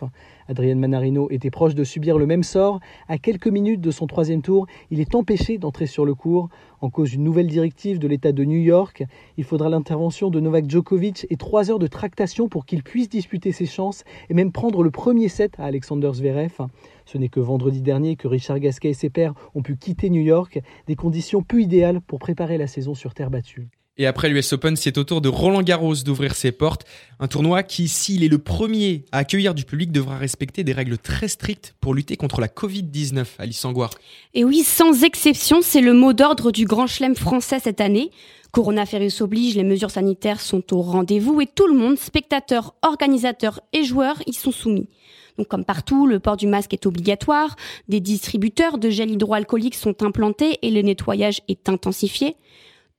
Adrienne 0.51 0.81
Manarino 0.81 1.29
était 1.31 1.49
proche 1.49 1.77
de 1.77 1.85
subir 1.85 2.19
le 2.19 2.27
même 2.27 2.43
sort. 2.43 2.81
À 3.07 3.19
quelques 3.19 3.47
minutes 3.47 3.81
de 3.81 3.93
son 3.93 4.09
troisième 4.09 4.43
tour, 4.43 4.67
il 4.91 4.99
est 4.99 5.15
empêché 5.15 5.59
d'entrer 5.59 5.87
sur 5.87 6.05
le 6.05 6.17
cours 6.17 6.49
en 6.81 6.91
cause 6.91 7.13
d'une 7.13 7.23
nouvelle 7.23 7.47
directive 7.47 8.01
de 8.01 8.09
l'État 8.09 8.33
de 8.33 8.45
New 8.45 8.59
York. 8.59 9.05
Il 9.37 9.45
faudra 9.45 9.69
l'intervention 9.69 10.29
de 10.29 10.41
Novak 10.41 10.69
Djokovic 10.69 11.25
et 11.31 11.37
trois 11.37 11.71
heures 11.71 11.79
de 11.79 11.87
tractation 11.87 12.49
pour 12.49 12.67
qu'il 12.67 12.83
puisse 12.83 13.09
disputer 13.09 13.53
ses 13.53 13.67
chances 13.67 14.03
et 14.29 14.35
même 14.35 14.51
prendre 14.51 14.83
le 14.83 14.91
premier 14.91 15.29
set 15.29 15.55
à 15.59 15.67
Alexander 15.67 16.11
Zverev. 16.13 16.67
Ce 17.05 17.17
n'est 17.17 17.29
que 17.29 17.39
vendredi 17.39 17.81
dernier 17.81 18.17
que 18.17 18.27
Richard 18.27 18.59
Gasquet 18.59 18.91
et 18.91 18.95
ses 18.95 19.09
pairs 19.09 19.35
ont 19.55 19.63
pu 19.63 19.77
quitter 19.77 20.11
New 20.11 20.23
York, 20.23 20.61
des 20.89 20.97
conditions 20.97 21.45
peu 21.45 21.61
idéales 21.61 22.01
pour 22.01 22.19
préparer 22.19 22.59
la 22.59 22.67
saison 22.67 22.95
sur 22.95 23.15
terre 23.15 23.31
battue. 23.31 23.69
Et 24.01 24.07
après 24.07 24.31
l'US 24.31 24.55
Open, 24.55 24.77
c'est 24.77 24.97
au 24.97 25.05
tour 25.05 25.21
de 25.21 25.29
Roland 25.29 25.61
Garros 25.61 25.95
d'ouvrir 25.97 26.35
ses 26.35 26.53
portes. 26.53 26.87
Un 27.19 27.29
tournoi 27.29 27.63
qui, 27.63 27.87
s'il 27.87 28.25
est 28.25 28.29
le 28.29 28.39
premier 28.39 29.05
à 29.13 29.19
accueillir 29.19 29.55
du 29.55 29.65
public, 29.65 29.93
devra 29.93 30.17
respecter 30.17 30.65
des 30.65 30.73
règles 30.73 30.97
très 30.97 31.29
strictes 31.29 31.75
pour 31.83 31.93
lutter 31.93 32.17
contre 32.17 32.41
la 32.41 32.49
Covid-19. 32.49 33.27
Alice 33.39 33.63
Angoire. 33.63 33.91
Et 34.33 34.43
oui, 34.43 34.63
sans 34.63 35.05
exception, 35.05 35.59
c'est 35.61 35.83
le 35.83 35.93
mot 35.93 36.15
d'ordre 36.15 36.51
du 36.51 36.65
Grand 36.65 36.87
Chelem 36.87 37.15
français 37.15 37.59
cette 37.63 37.83
année. 37.83 38.11
Coronavirus 38.53 39.21
oblige, 39.21 39.57
les 39.57 39.65
mesures 39.65 39.91
sanitaires 39.91 40.41
sont 40.41 40.73
au 40.73 40.81
rendez-vous 40.81 41.43
et 41.43 41.47
tout 41.47 41.67
le 41.67 41.77
monde, 41.77 41.99
spectateurs, 41.99 42.75
organisateurs 42.81 43.61
et 43.75 43.85
joueurs, 43.85 44.23
y 44.25 44.33
sont 44.33 44.51
soumis. 44.51 44.89
Donc 45.37 45.49
comme 45.49 45.67
partout, 45.67 46.07
le 46.07 46.21
port 46.21 46.39
du 46.39 46.47
masque 46.47 46.73
est 46.73 46.87
obligatoire, 46.87 47.55
des 47.91 48.01
distributeurs 48.01 48.79
de 48.79 48.89
gel 48.89 49.11
hydroalcoolique 49.11 49.75
sont 49.75 50.03
implantés 50.03 50.59
et 50.63 50.71
le 50.71 50.81
nettoyage 50.81 51.43
est 51.49 51.69
intensifié. 51.69 52.37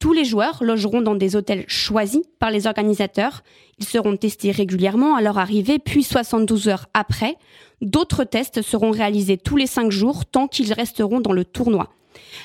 Tous 0.01 0.13
les 0.13 0.25
joueurs 0.25 0.63
logeront 0.63 1.01
dans 1.01 1.13
des 1.13 1.35
hôtels 1.35 1.63
choisis 1.67 2.23
par 2.39 2.49
les 2.49 2.65
organisateurs. 2.65 3.43
Ils 3.77 3.85
seront 3.85 4.17
testés 4.17 4.49
régulièrement 4.49 5.15
à 5.15 5.21
leur 5.21 5.37
arrivée, 5.37 5.77
puis 5.77 6.01
72 6.01 6.69
heures 6.69 6.87
après. 6.95 7.35
D'autres 7.81 8.23
tests 8.23 8.63
seront 8.63 8.89
réalisés 8.89 9.37
tous 9.37 9.57
les 9.57 9.67
5 9.67 9.91
jours 9.91 10.25
tant 10.25 10.47
qu'ils 10.47 10.73
resteront 10.73 11.19
dans 11.19 11.33
le 11.33 11.45
tournoi. 11.45 11.91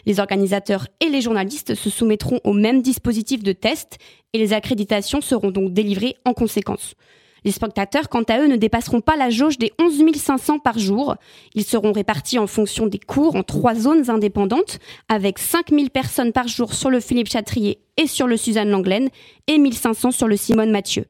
Les 0.05 0.21
organisateurs 0.21 0.87
et 1.01 1.09
les 1.09 1.23
journalistes 1.23 1.75
se 1.75 1.89
soumettront 1.89 2.41
au 2.45 2.53
même 2.53 2.83
dispositif 2.83 3.43
de 3.43 3.53
test 3.53 3.97
et 4.35 4.39
les 4.39 4.53
accréditations 4.53 5.23
seront 5.23 5.51
donc 5.51 5.73
délivrées 5.73 6.17
en 6.27 6.35
conséquence. 6.35 6.95
Les 7.47 7.53
spectateurs, 7.53 8.09
quant 8.09 8.25
à 8.25 8.41
eux, 8.41 8.49
ne 8.49 8.57
dépasseront 8.57 9.01
pas 9.01 9.15
la 9.15 9.31
jauge 9.31 9.57
des 9.57 9.73
11 9.81 10.03
500 10.17 10.59
par 10.59 10.81
jour. 10.81 11.15
Ils 11.55 11.63
seront 11.63 11.93
répartis 11.93 12.41
en 12.41 12.49
fonction 12.49 12.89
des 12.89 12.99
cours 12.99 13.37
en 13.37 13.45
trois 13.45 13.77
zones 13.77 14.11
indépendantes, 14.11 14.81
avec 15.09 15.39
5 15.39 15.71
000 15.71 15.89
personnes 15.91 16.33
par 16.33 16.49
jour 16.49 16.75
sur 16.75 16.91
le 16.91 16.99
Philippe 16.99 17.29
Chatrier 17.29 17.79
et 17.99 18.09
sur 18.09 18.27
le 18.27 18.37
Suzanne 18.37 18.71
Langlaine, 18.71 19.11
et 19.47 19.59
1500 19.59 20.11
sur 20.11 20.27
le 20.27 20.37
Simone 20.37 20.73
Mathieu. 20.73 21.05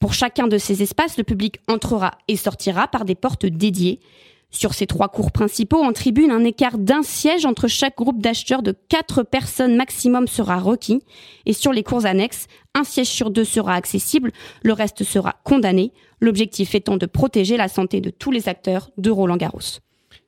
Pour 0.00 0.14
chacun 0.14 0.46
de 0.46 0.56
ces 0.56 0.82
espaces, 0.82 1.18
le 1.18 1.24
public 1.24 1.60
entrera 1.68 2.12
et 2.26 2.36
sortira 2.36 2.88
par 2.88 3.04
des 3.04 3.14
portes 3.14 3.44
dédiées. 3.44 4.00
Sur 4.50 4.74
ces 4.74 4.86
trois 4.86 5.08
cours 5.08 5.32
principaux, 5.32 5.82
en 5.82 5.92
tribune, 5.92 6.30
un 6.30 6.44
écart 6.44 6.78
d'un 6.78 7.02
siège 7.02 7.44
entre 7.44 7.68
chaque 7.68 7.96
groupe 7.96 8.22
d'acheteurs 8.22 8.62
de 8.62 8.74
quatre 8.88 9.22
personnes 9.22 9.76
maximum 9.76 10.28
sera 10.28 10.58
requis. 10.58 11.02
Et 11.44 11.52
sur 11.52 11.72
les 11.72 11.82
cours 11.82 12.06
annexes, 12.06 12.46
un 12.74 12.84
siège 12.84 13.08
sur 13.08 13.30
deux 13.30 13.44
sera 13.44 13.74
accessible, 13.74 14.32
le 14.62 14.72
reste 14.72 15.04
sera 15.04 15.34
condamné. 15.44 15.92
L'objectif 16.20 16.74
étant 16.74 16.96
de 16.96 17.06
protéger 17.06 17.56
la 17.56 17.68
santé 17.68 18.00
de 18.00 18.10
tous 18.10 18.30
les 18.30 18.48
acteurs 18.48 18.90
de 18.96 19.10
Roland 19.10 19.36
Garros. 19.36 19.80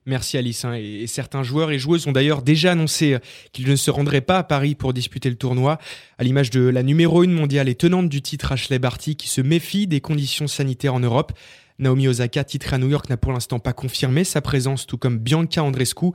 Merci 0.09 0.39
Alice. 0.39 0.65
Hein. 0.65 0.73
Et 0.75 1.07
certains 1.07 1.43
joueurs 1.43 1.71
et 1.71 1.79
joueuses 1.79 2.07
ont 2.07 2.13
d'ailleurs 2.13 2.41
déjà 2.41 2.73
annoncé 2.73 3.13
euh, 3.13 3.19
qu'ils 3.53 3.69
ne 3.69 3.77
se 3.77 3.91
rendraient 3.91 4.23
pas 4.23 4.39
à 4.39 4.43
Paris 4.43 4.75
pour 4.75 4.95
disputer 4.95 5.29
le 5.29 5.37
tournoi, 5.37 5.79
à 6.17 6.25
l'image 6.25 6.49
de 6.49 6.63
la 6.63 6.83
numéro 6.83 7.23
1 7.23 7.27
mondiale 7.29 7.69
et 7.69 7.75
tenante 7.75 8.09
du 8.09 8.23
titre 8.23 8.53
Ashley 8.53 8.79
Barty 8.79 9.17
qui 9.17 9.29
se 9.29 9.43
méfie 9.43 9.87
des 9.87 10.01
conditions 10.01 10.47
sanitaires 10.47 10.95
en 10.95 11.01
Europe. 11.01 11.33
Naomi 11.79 12.09
Osaka, 12.09 12.43
titrée 12.43 12.77
à 12.77 12.79
New 12.79 12.89
York, 12.89 13.09
n'a 13.09 13.17
pour 13.17 13.33
l'instant 13.33 13.61
pas 13.61 13.73
confirmé 13.73 14.25
sa 14.25 14.41
présence, 14.41 14.87
tout 14.87 14.99
comme 14.99 15.19
Bianca 15.19 15.63
Andrescu. 15.63 16.07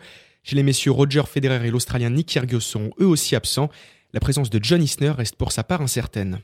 Chez 0.44 0.58
les 0.58 0.64
messieurs 0.64 0.92
Roger 0.92 1.24
Federer 1.26 1.66
et 1.66 1.72
l'Australien 1.72 2.10
Nick 2.10 2.28
Kyrgios 2.28 2.60
sont 2.60 2.92
eux 3.00 3.08
aussi 3.08 3.36
absents. 3.36 3.70
La 4.12 4.20
présence 4.20 4.50
de 4.50 4.60
John 4.62 4.84
Isner 4.84 5.12
reste 5.12 5.38
pour 5.38 5.54
sa 5.54 5.64
part 5.64 5.82
incertaine. 5.82 6.42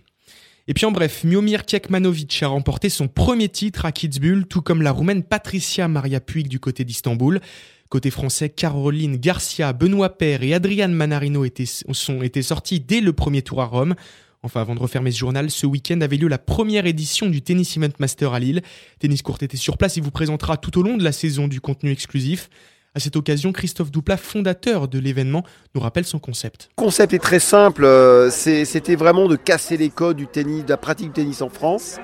Et 0.69 0.73
puis 0.73 0.85
en 0.85 0.91
bref, 0.91 1.23
Miomir 1.25 1.65
Kekmanovic 1.65 2.43
a 2.43 2.47
remporté 2.47 2.89
son 2.89 3.07
premier 3.07 3.49
titre 3.49 3.85
à 3.85 3.91
Kitzbühel, 3.91 4.45
tout 4.45 4.61
comme 4.61 4.81
la 4.81 4.91
roumaine 4.91 5.23
Patricia 5.23 5.87
Maria 5.87 6.21
Puig 6.21 6.47
du 6.47 6.59
côté 6.59 6.85
d'Istanbul. 6.85 7.41
Côté 7.89 8.11
français, 8.11 8.49
Caroline 8.49 9.17
Garcia, 9.17 9.73
Benoît 9.73 10.17
Paire 10.17 10.43
et 10.43 10.53
Adrian 10.53 10.89
Manarino 10.89 11.43
étaient, 11.43 11.65
sont, 11.65 12.21
été 12.21 12.41
sortis 12.43 12.79
dès 12.79 13.01
le 13.01 13.13
premier 13.13 13.41
tour 13.41 13.61
à 13.61 13.65
Rome. 13.65 13.95
Enfin, 14.41 14.61
avant 14.61 14.73
de 14.73 14.79
refermer 14.79 15.11
ce 15.11 15.17
journal, 15.17 15.51
ce 15.51 15.65
week-end 15.65 15.99
avait 15.99 16.15
lieu 16.15 16.29
la 16.29 16.37
première 16.37 16.85
édition 16.85 17.27
du 17.27 17.41
Tennis 17.41 17.75
Event 17.75 17.91
Master 17.99 18.33
à 18.33 18.39
Lille. 18.39 18.61
Tennis 18.99 19.21
Court 19.21 19.37
était 19.41 19.57
sur 19.57 19.77
place 19.77 19.97
et 19.97 20.01
vous 20.01 20.11
présentera 20.11 20.55
tout 20.55 20.79
au 20.79 20.83
long 20.83 20.95
de 20.95 21.03
la 21.03 21.11
saison 21.11 21.49
du 21.49 21.59
contenu 21.59 21.91
exclusif. 21.91 22.49
À 22.95 23.01
cette 23.01 23.17
occasion, 23.17 23.51
Christophe 23.51 23.91
Douplat, 23.91 24.15
fondateur 24.15 24.87
de 24.87 24.97
l'événement, 24.97 25.43
nous 25.75 25.81
rappelle 25.81 26.05
son 26.05 26.19
concept. 26.19 26.69
Concept 26.77 27.13
est 27.13 27.19
très 27.19 27.39
simple, 27.39 27.83
euh, 27.83 28.29
c'était 28.31 28.95
vraiment 28.95 29.27
de 29.27 29.35
casser 29.35 29.75
les 29.75 29.89
codes 29.89 30.17
du 30.17 30.25
tennis, 30.25 30.63
de 30.63 30.69
la 30.69 30.77
pratique 30.77 31.07
du 31.07 31.13
tennis 31.13 31.41
en 31.41 31.49
France. 31.49 31.97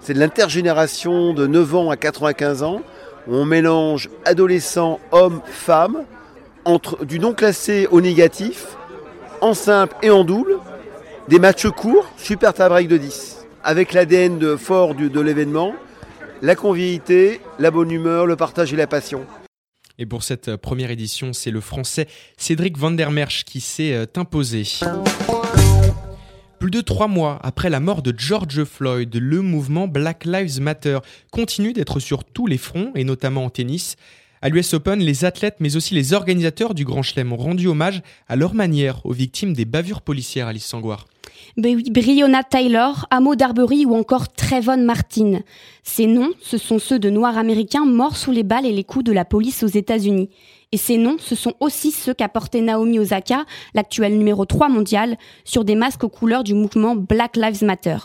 C'est 0.00 0.12
de 0.12 0.20
l'intergénération 0.20 1.32
de 1.32 1.46
9 1.46 1.74
ans 1.74 1.90
à 1.90 1.96
95 1.96 2.62
ans. 2.62 2.82
on 3.26 3.46
mélange 3.46 4.10
adolescents, 4.26 5.00
hommes, 5.10 5.40
femmes, 5.46 6.04
entre 6.66 7.04
du 7.04 7.18
non 7.18 7.32
classé 7.32 7.88
au 7.90 8.02
négatif, 8.02 8.76
en 9.40 9.54
simple 9.54 9.96
et 10.02 10.10
en 10.10 10.22
double, 10.22 10.58
des 11.28 11.38
matchs 11.38 11.66
courts, 11.66 12.10
super 12.16 12.54
tie-break 12.54 12.88
de 12.88 12.96
10, 12.96 13.46
avec 13.62 13.92
l'ADN 13.92 14.56
fort 14.56 14.94
de 14.94 15.20
l'événement, 15.20 15.74
la 16.40 16.54
convivialité, 16.54 17.40
la 17.58 17.70
bonne 17.70 17.90
humeur, 17.90 18.24
le 18.24 18.34
partage 18.34 18.72
et 18.72 18.76
la 18.76 18.86
passion. 18.86 19.26
Et 19.98 20.06
pour 20.06 20.22
cette 20.22 20.48
euh, 20.48 20.56
première 20.56 20.90
édition, 20.90 21.32
c'est 21.32 21.50
le 21.50 21.60
français 21.60 22.06
Cédric 22.36 22.78
Van 22.78 22.92
der 22.92 23.10
Merch 23.10 23.44
qui 23.44 23.60
s'est 23.60 23.92
euh, 23.92 24.06
imposé. 24.16 24.62
Plus 26.60 26.70
de 26.70 26.80
trois 26.80 27.08
mois 27.08 27.38
après 27.42 27.68
la 27.68 27.80
mort 27.80 28.00
de 28.02 28.14
George 28.16 28.64
Floyd, 28.64 29.14
le 29.14 29.42
mouvement 29.42 29.86
Black 29.86 30.24
Lives 30.24 30.60
Matter 30.62 31.00
continue 31.30 31.72
d'être 31.72 32.00
sur 32.00 32.24
tous 32.24 32.46
les 32.46 32.58
fronts, 32.58 32.92
et 32.94 33.04
notamment 33.04 33.44
en 33.44 33.50
tennis. 33.50 33.96
À 34.40 34.48
l'US 34.48 34.72
Open, 34.72 35.00
les 35.00 35.24
athlètes 35.24 35.56
mais 35.58 35.76
aussi 35.76 35.94
les 35.94 36.14
organisateurs 36.14 36.72
du 36.72 36.84
Grand 36.84 37.02
Chelem 37.02 37.32
ont 37.32 37.36
rendu 37.36 37.66
hommage 37.66 38.02
à 38.28 38.36
leur 38.36 38.54
manière 38.54 39.04
aux 39.04 39.12
victimes 39.12 39.52
des 39.52 39.64
bavures 39.64 40.00
policières, 40.00 40.46
Alice 40.46 40.64
Sangoire. 40.64 41.06
Ben 41.56 41.80
Brionna 41.90 42.42
Taylor, 42.42 43.06
Amo 43.10 43.34
Darbury 43.34 43.84
ou 43.84 43.94
encore 43.94 44.32
Trayvon 44.32 44.78
Martin. 44.78 45.40
Ces 45.82 46.06
noms, 46.06 46.30
ce 46.40 46.58
sont 46.58 46.78
ceux 46.78 46.98
de 46.98 47.10
Noirs 47.10 47.38
américains 47.38 47.84
morts 47.84 48.16
sous 48.16 48.30
les 48.30 48.42
balles 48.42 48.66
et 48.66 48.72
les 48.72 48.84
coups 48.84 49.04
de 49.04 49.12
la 49.12 49.24
police 49.24 49.62
aux 49.62 49.68
États-Unis. 49.68 50.30
Et 50.72 50.76
ces 50.76 50.98
noms, 50.98 51.16
ce 51.18 51.34
sont 51.34 51.54
aussi 51.60 51.90
ceux 51.90 52.14
qu'a 52.14 52.28
porté 52.28 52.60
Naomi 52.60 52.98
Osaka, 52.98 53.44
l'actuelle 53.74 54.18
numéro 54.18 54.44
3 54.44 54.68
mondiale, 54.68 55.16
sur 55.44 55.64
des 55.64 55.74
masques 55.74 56.04
aux 56.04 56.08
couleurs 56.08 56.44
du 56.44 56.54
mouvement 56.54 56.94
Black 56.94 57.36
Lives 57.36 57.64
Matter. 57.64 57.96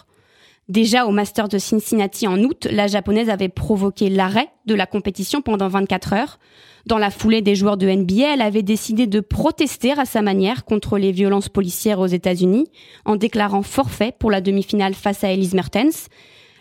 Déjà 0.70 1.06
au 1.06 1.12
Masters 1.12 1.50
de 1.50 1.58
Cincinnati 1.58 2.26
en 2.26 2.42
août, 2.42 2.68
la 2.72 2.88
japonaise 2.88 3.30
avait 3.30 3.50
provoqué 3.50 4.10
l'arrêt 4.10 4.48
de 4.66 4.74
la 4.74 4.86
compétition 4.86 5.42
pendant 5.42 5.68
24 5.68 6.14
heures. 6.14 6.40
Dans 6.86 6.98
la 6.98 7.10
foulée 7.10 7.42
des 7.42 7.56
joueurs 7.56 7.76
de 7.76 7.90
NBA, 7.90 8.34
elle 8.34 8.42
avait 8.42 8.62
décidé 8.62 9.06
de 9.06 9.20
protester 9.20 9.92
à 9.92 10.06
sa 10.06 10.22
manière 10.22 10.64
contre 10.64 10.98
les 10.98 11.12
violences 11.12 11.50
policières 11.50 12.00
aux 12.00 12.08
États-Unis 12.08 12.68
en 13.04 13.18
déclarant 13.18 13.62
forfait 13.62 14.14
pour 14.18 14.32
la 14.32 14.40
demi-finale 14.40 14.94
face 14.94 15.24
à 15.26 15.32
Elise 15.32 15.54
Mertens. 15.54 16.08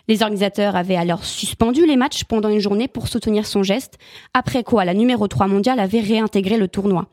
Les 0.09 0.21
organisateurs 0.21 0.75
avaient 0.75 0.97
alors 0.97 1.23
suspendu 1.23 1.85
les 1.85 1.95
matchs 1.95 2.25
pendant 2.25 2.49
une 2.49 2.59
journée 2.59 2.89
pour 2.89 3.07
soutenir 3.07 3.45
son 3.45 3.63
geste, 3.63 3.97
après 4.33 4.63
quoi 4.63 4.83
la 4.83 4.93
numéro 4.93 5.29
3 5.29 5.47
mondiale 5.47 5.79
avait 5.79 6.01
réintégré 6.01 6.57
le 6.57 6.67
tournoi. 6.67 7.07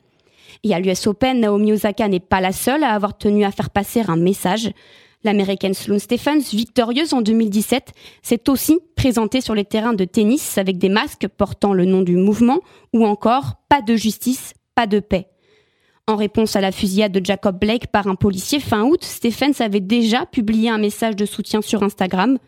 Et 0.64 0.74
à 0.74 0.80
l'US 0.80 1.06
Open, 1.06 1.40
Naomi 1.40 1.72
Osaka 1.72 2.08
n'est 2.08 2.18
pas 2.18 2.40
la 2.40 2.50
seule 2.50 2.82
à 2.82 2.94
avoir 2.94 3.16
tenu 3.16 3.44
à 3.44 3.52
faire 3.52 3.70
passer 3.70 4.02
un 4.08 4.16
message. 4.16 4.72
L'américaine 5.22 5.74
Sloane 5.74 5.98
Stephens, 5.98 6.50
victorieuse 6.52 7.12
en 7.12 7.20
2017, 7.20 7.92
s'est 8.22 8.48
aussi 8.48 8.78
présentée 8.96 9.42
sur 9.42 9.54
les 9.54 9.66
terrains 9.66 9.92
de 9.92 10.04
tennis 10.04 10.56
avec 10.56 10.78
des 10.78 10.88
masques 10.88 11.28
portant 11.28 11.74
le 11.74 11.84
nom 11.84 12.00
du 12.00 12.16
mouvement 12.16 12.60
ou 12.94 13.04
encore 13.04 13.56
Pas 13.68 13.82
de 13.82 13.96
justice, 13.96 14.54
pas 14.74 14.86
de 14.86 14.98
paix. 14.98 15.26
En 16.06 16.16
réponse 16.16 16.56
à 16.56 16.62
la 16.62 16.72
fusillade 16.72 17.12
de 17.12 17.24
Jacob 17.24 17.58
Blake 17.58 17.88
par 17.88 18.06
un 18.06 18.14
policier 18.14 18.60
fin 18.60 18.82
août, 18.82 19.04
Stephens 19.04 19.60
avait 19.60 19.80
déjà 19.80 20.24
publié 20.24 20.70
un 20.70 20.78
message 20.78 21.16
de 21.16 21.26
soutien 21.26 21.60
sur 21.60 21.82
Instagram. 21.82 22.38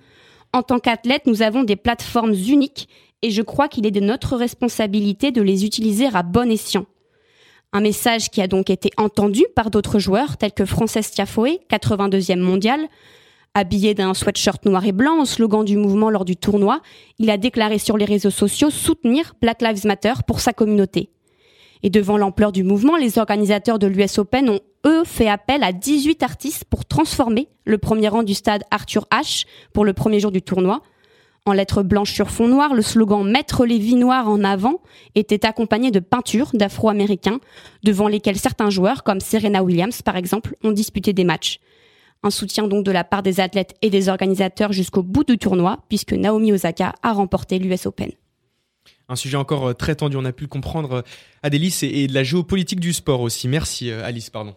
En 0.55 0.63
tant 0.63 0.79
qu'athlète, 0.79 1.27
nous 1.27 1.43
avons 1.43 1.65
des 1.65 1.77
plateformes 1.77 2.33
uniques 2.33 2.89
et 3.21 3.31
je 3.31 3.43
crois 3.43 3.69
qu'il 3.69 3.87
est 3.87 3.93
de 3.93 4.01
notre 4.01 4.37
responsabilité 4.37 5.31
de 5.31 5.43
les 5.43 5.65
utiliser 5.65 6.07
à 6.13 6.23
bon 6.23 6.51
escient. 6.51 6.87
Un 7.75 7.81
message 7.81 8.29
qui 8.29 8.43
a 8.43 8.49
donc 8.49 8.69
été 8.69 8.91
entendu 8.99 9.45
par 9.57 9.71
d'autres 9.71 9.99
joueurs 9.99 10.37
tels 10.37 10.53
que 10.53 10.67
Frances 10.67 11.11
Tiafoe, 11.11 11.59
82e 11.71 12.39
mondial. 12.39 12.87
Habillé 13.55 13.95
d'un 13.95 14.13
sweatshirt 14.13 14.67
noir 14.67 14.85
et 14.85 14.93
blanc 14.93 15.21
en 15.21 15.25
slogan 15.25 15.65
du 15.65 15.79
mouvement 15.79 16.11
lors 16.11 16.27
du 16.27 16.37
tournoi, 16.37 16.83
il 17.19 17.31
a 17.31 17.39
déclaré 17.39 17.79
sur 17.79 17.97
les 17.97 18.05
réseaux 18.05 18.31
sociaux 18.31 18.69
soutenir 18.69 19.35
Black 19.41 19.63
Lives 19.63 19.87
Matter 19.87 20.13
pour 20.27 20.41
sa 20.41 20.53
communauté. 20.53 21.09
Et 21.83 21.89
devant 21.89 22.19
l'ampleur 22.19 22.53
du 22.53 22.63
mouvement, 22.63 22.97
les 22.97 23.19
organisateurs 23.19 23.79
de 23.79 23.87
l'US 23.87 24.19
Open 24.19 24.51
ont, 24.51 24.61
eux, 24.87 25.05
fait 25.05 25.29
appel 25.29 25.63
à 25.63 25.73
18 25.73 26.23
artistes 26.23 26.65
pour 26.67 26.85
transformer 26.85 27.49
le 27.65 27.79
premier 27.79 28.09
rang 28.09 28.23
du 28.23 28.35
stade 28.35 28.65
Arthur 28.71 29.07
H 29.11 29.47
pour 29.73 29.87
le 29.87 29.95
premier 29.95 30.21
jour 30.21 30.31
du 30.31 30.43
tournoi 30.43 30.83
en 31.45 31.53
lettres 31.53 31.83
blanches 31.83 32.13
sur 32.13 32.31
fond 32.31 32.49
noir, 32.49 32.75
le 32.75 32.83
slogan 32.83 33.29
Mettre 33.29 33.67
les 33.67 33.79
vies 33.79 33.97
noires 33.97 34.29
en 34.29 34.45
avant 34.45 34.81
était 35.15 35.45
accompagné 35.47 35.91
de 35.91 36.01
peintures 36.01 36.51
d'Afro-Américains, 36.55 37.41
devant 37.83 38.09
lesquels 38.09 38.39
certains 38.39 38.71
joueurs, 38.71 39.03
comme 39.03 39.21
Serena 39.21 39.63
Williams 39.63 40.03
par 40.03 40.17
exemple, 40.17 40.57
ont 40.63 40.73
disputé 40.73 41.13
des 41.13 41.25
matchs. 41.25 41.59
Un 42.23 42.31
soutien 42.31 42.69
donc 42.69 42.85
de 42.85 42.93
la 42.93 43.03
part 43.03 43.23
des 43.23 43.41
athlètes 43.41 43.75
et 43.83 43.91
des 43.91 44.09
organisateurs 44.09 44.73
jusqu'au 44.73 45.03
bout 45.03 45.25
du 45.25 45.39
tournoi, 45.39 45.79
puisque 45.89 46.13
Naomi 46.13 46.53
Osaka 46.53 46.95
a 47.03 47.13
remporté 47.13 47.59
l'US 47.59 47.87
Open. 47.87 48.13
Un 49.09 49.17
sujet 49.17 49.37
encore 49.37 49.69
euh, 49.69 49.73
très 49.75 49.97
tendu, 49.97 50.17
on 50.17 50.25
a 50.25 50.33
pu 50.33 50.45
le 50.45 50.49
comprendre, 50.49 50.93
euh, 50.93 51.03
Adélice, 51.43 51.83
et 51.83 52.07
de 52.07 52.15
la 52.15 52.23
géopolitique 52.23 52.81
du 52.81 52.93
sport 52.93 53.21
aussi. 53.21 53.49
Merci 53.49 53.91
euh, 53.91 54.05
Alice, 54.05 54.31
pardon 54.31 54.55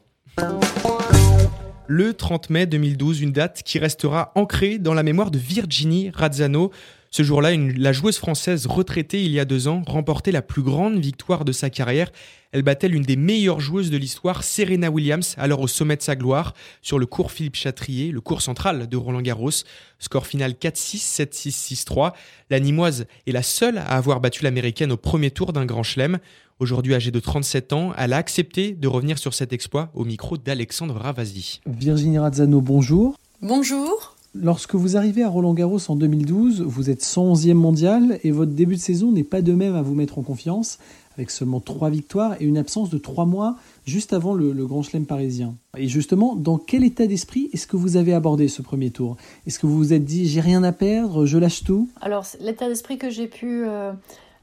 le 1.87 2.13
30 2.13 2.49
mai 2.49 2.65
2012, 2.65 3.21
une 3.21 3.31
date 3.31 3.61
qui 3.63 3.79
restera 3.79 4.31
ancrée 4.35 4.79
dans 4.79 4.93
la 4.93 5.03
mémoire 5.03 5.31
de 5.31 5.37
Virginie 5.37 6.09
Razzano. 6.13 6.71
Ce 7.11 7.23
jour-là, 7.23 7.55
la 7.55 7.93
joueuse 7.93 8.17
française 8.17 8.65
retraitée 8.65 9.23
il 9.23 9.31
y 9.31 9.39
a 9.39 9.45
deux 9.45 9.67
ans 9.67 9.83
remportait 9.87 10.31
la 10.31 10.41
plus 10.41 10.63
grande 10.63 10.99
victoire 10.99 11.45
de 11.45 11.51
sa 11.51 11.69
carrière. 11.69 12.11
Elle 12.51 12.63
battait 12.63 12.87
l'une 12.87 13.03
des 13.03 13.15
meilleures 13.15 13.59
joueuses 13.59 13.89
de 13.89 13.97
l'histoire, 13.97 14.43
Serena 14.43 14.89
Williams, 14.89 15.35
alors 15.37 15.61
au 15.61 15.67
sommet 15.67 15.95
de 15.95 16.01
sa 16.01 16.15
gloire, 16.15 16.53
sur 16.81 16.99
le 16.99 17.05
cours 17.05 17.31
Philippe 17.31 17.55
Chatrier, 17.55 18.11
le 18.11 18.21
cours 18.21 18.41
central 18.41 18.87
de 18.87 18.97
Roland 18.97 19.21
Garros. 19.21 19.51
Score 19.99 20.25
final 20.25 20.53
4-6, 20.53 21.21
7-6, 21.21 21.85
6-3. 21.85 22.13
La 22.49 22.59
Nimoise 22.59 23.07
est 23.27 23.31
la 23.31 23.43
seule 23.43 23.77
à 23.77 23.95
avoir 23.95 24.19
battu 24.19 24.43
l'américaine 24.43 24.91
au 24.91 24.97
premier 24.97 25.31
tour 25.31 25.53
d'un 25.53 25.65
grand 25.65 25.83
chelem. 25.83 26.19
Aujourd'hui 26.61 26.95
âgée 26.95 27.11
de 27.11 27.19
37 27.19 27.73
ans, 27.73 27.91
elle 27.97 28.13
a 28.13 28.17
accepté 28.17 28.71
de 28.71 28.87
revenir 28.87 29.17
sur 29.17 29.33
cet 29.33 29.51
exploit 29.51 29.89
au 29.93 30.05
micro 30.05 30.37
d'Alexandre 30.37 30.95
Ravasi. 30.95 31.59
Virginie 31.65 32.17
Razzano, 32.17 32.61
bonjour. 32.61 33.17
Bonjour. 33.41 34.15
Lorsque 34.33 34.73
vous 34.73 34.95
arrivez 34.95 35.23
à 35.23 35.27
Roland 35.27 35.53
Garros 35.53 35.79
en 35.89 35.97
2012, 35.97 36.61
vous 36.61 36.89
êtes 36.89 37.03
111e 37.03 37.55
mondial 37.55 38.19
et 38.23 38.31
votre 38.31 38.53
début 38.53 38.75
de 38.75 38.79
saison 38.79 39.11
n'est 39.11 39.25
pas 39.25 39.41
de 39.41 39.51
même 39.51 39.75
à 39.75 39.81
vous 39.81 39.95
mettre 39.95 40.17
en 40.17 40.21
confiance, 40.21 40.79
avec 41.17 41.29
seulement 41.29 41.59
trois 41.59 41.89
victoires 41.89 42.41
et 42.41 42.45
une 42.45 42.57
absence 42.57 42.89
de 42.89 42.97
trois 42.97 43.25
mois 43.25 43.57
juste 43.85 44.13
avant 44.13 44.33
le, 44.33 44.53
Grand 44.65 44.81
Chelem 44.81 45.05
parisien. 45.05 45.55
Et 45.77 45.89
justement, 45.89 46.37
dans 46.37 46.57
quel 46.57 46.85
état 46.85 47.05
d'esprit 47.05 47.49
est-ce 47.51 47.67
que 47.67 47.75
vous 47.75 47.97
avez 47.97 48.13
abordé 48.13 48.47
ce 48.47 48.61
premier 48.61 48.91
tour? 48.91 49.17
Est-ce 49.45 49.59
que 49.59 49.67
vous 49.67 49.77
vous 49.77 49.91
êtes 49.91 50.05
dit 50.05 50.25
j'ai 50.25 50.41
rien 50.41 50.63
à 50.63 50.71
perdre, 50.71 51.25
je 51.25 51.37
lâche 51.37 51.65
tout? 51.65 51.89
Alors 51.99 52.25
l'état 52.39 52.69
d'esprit 52.69 52.97
que 52.97 53.09
j'ai 53.09 53.27
pu 53.27 53.65
euh, 53.65 53.91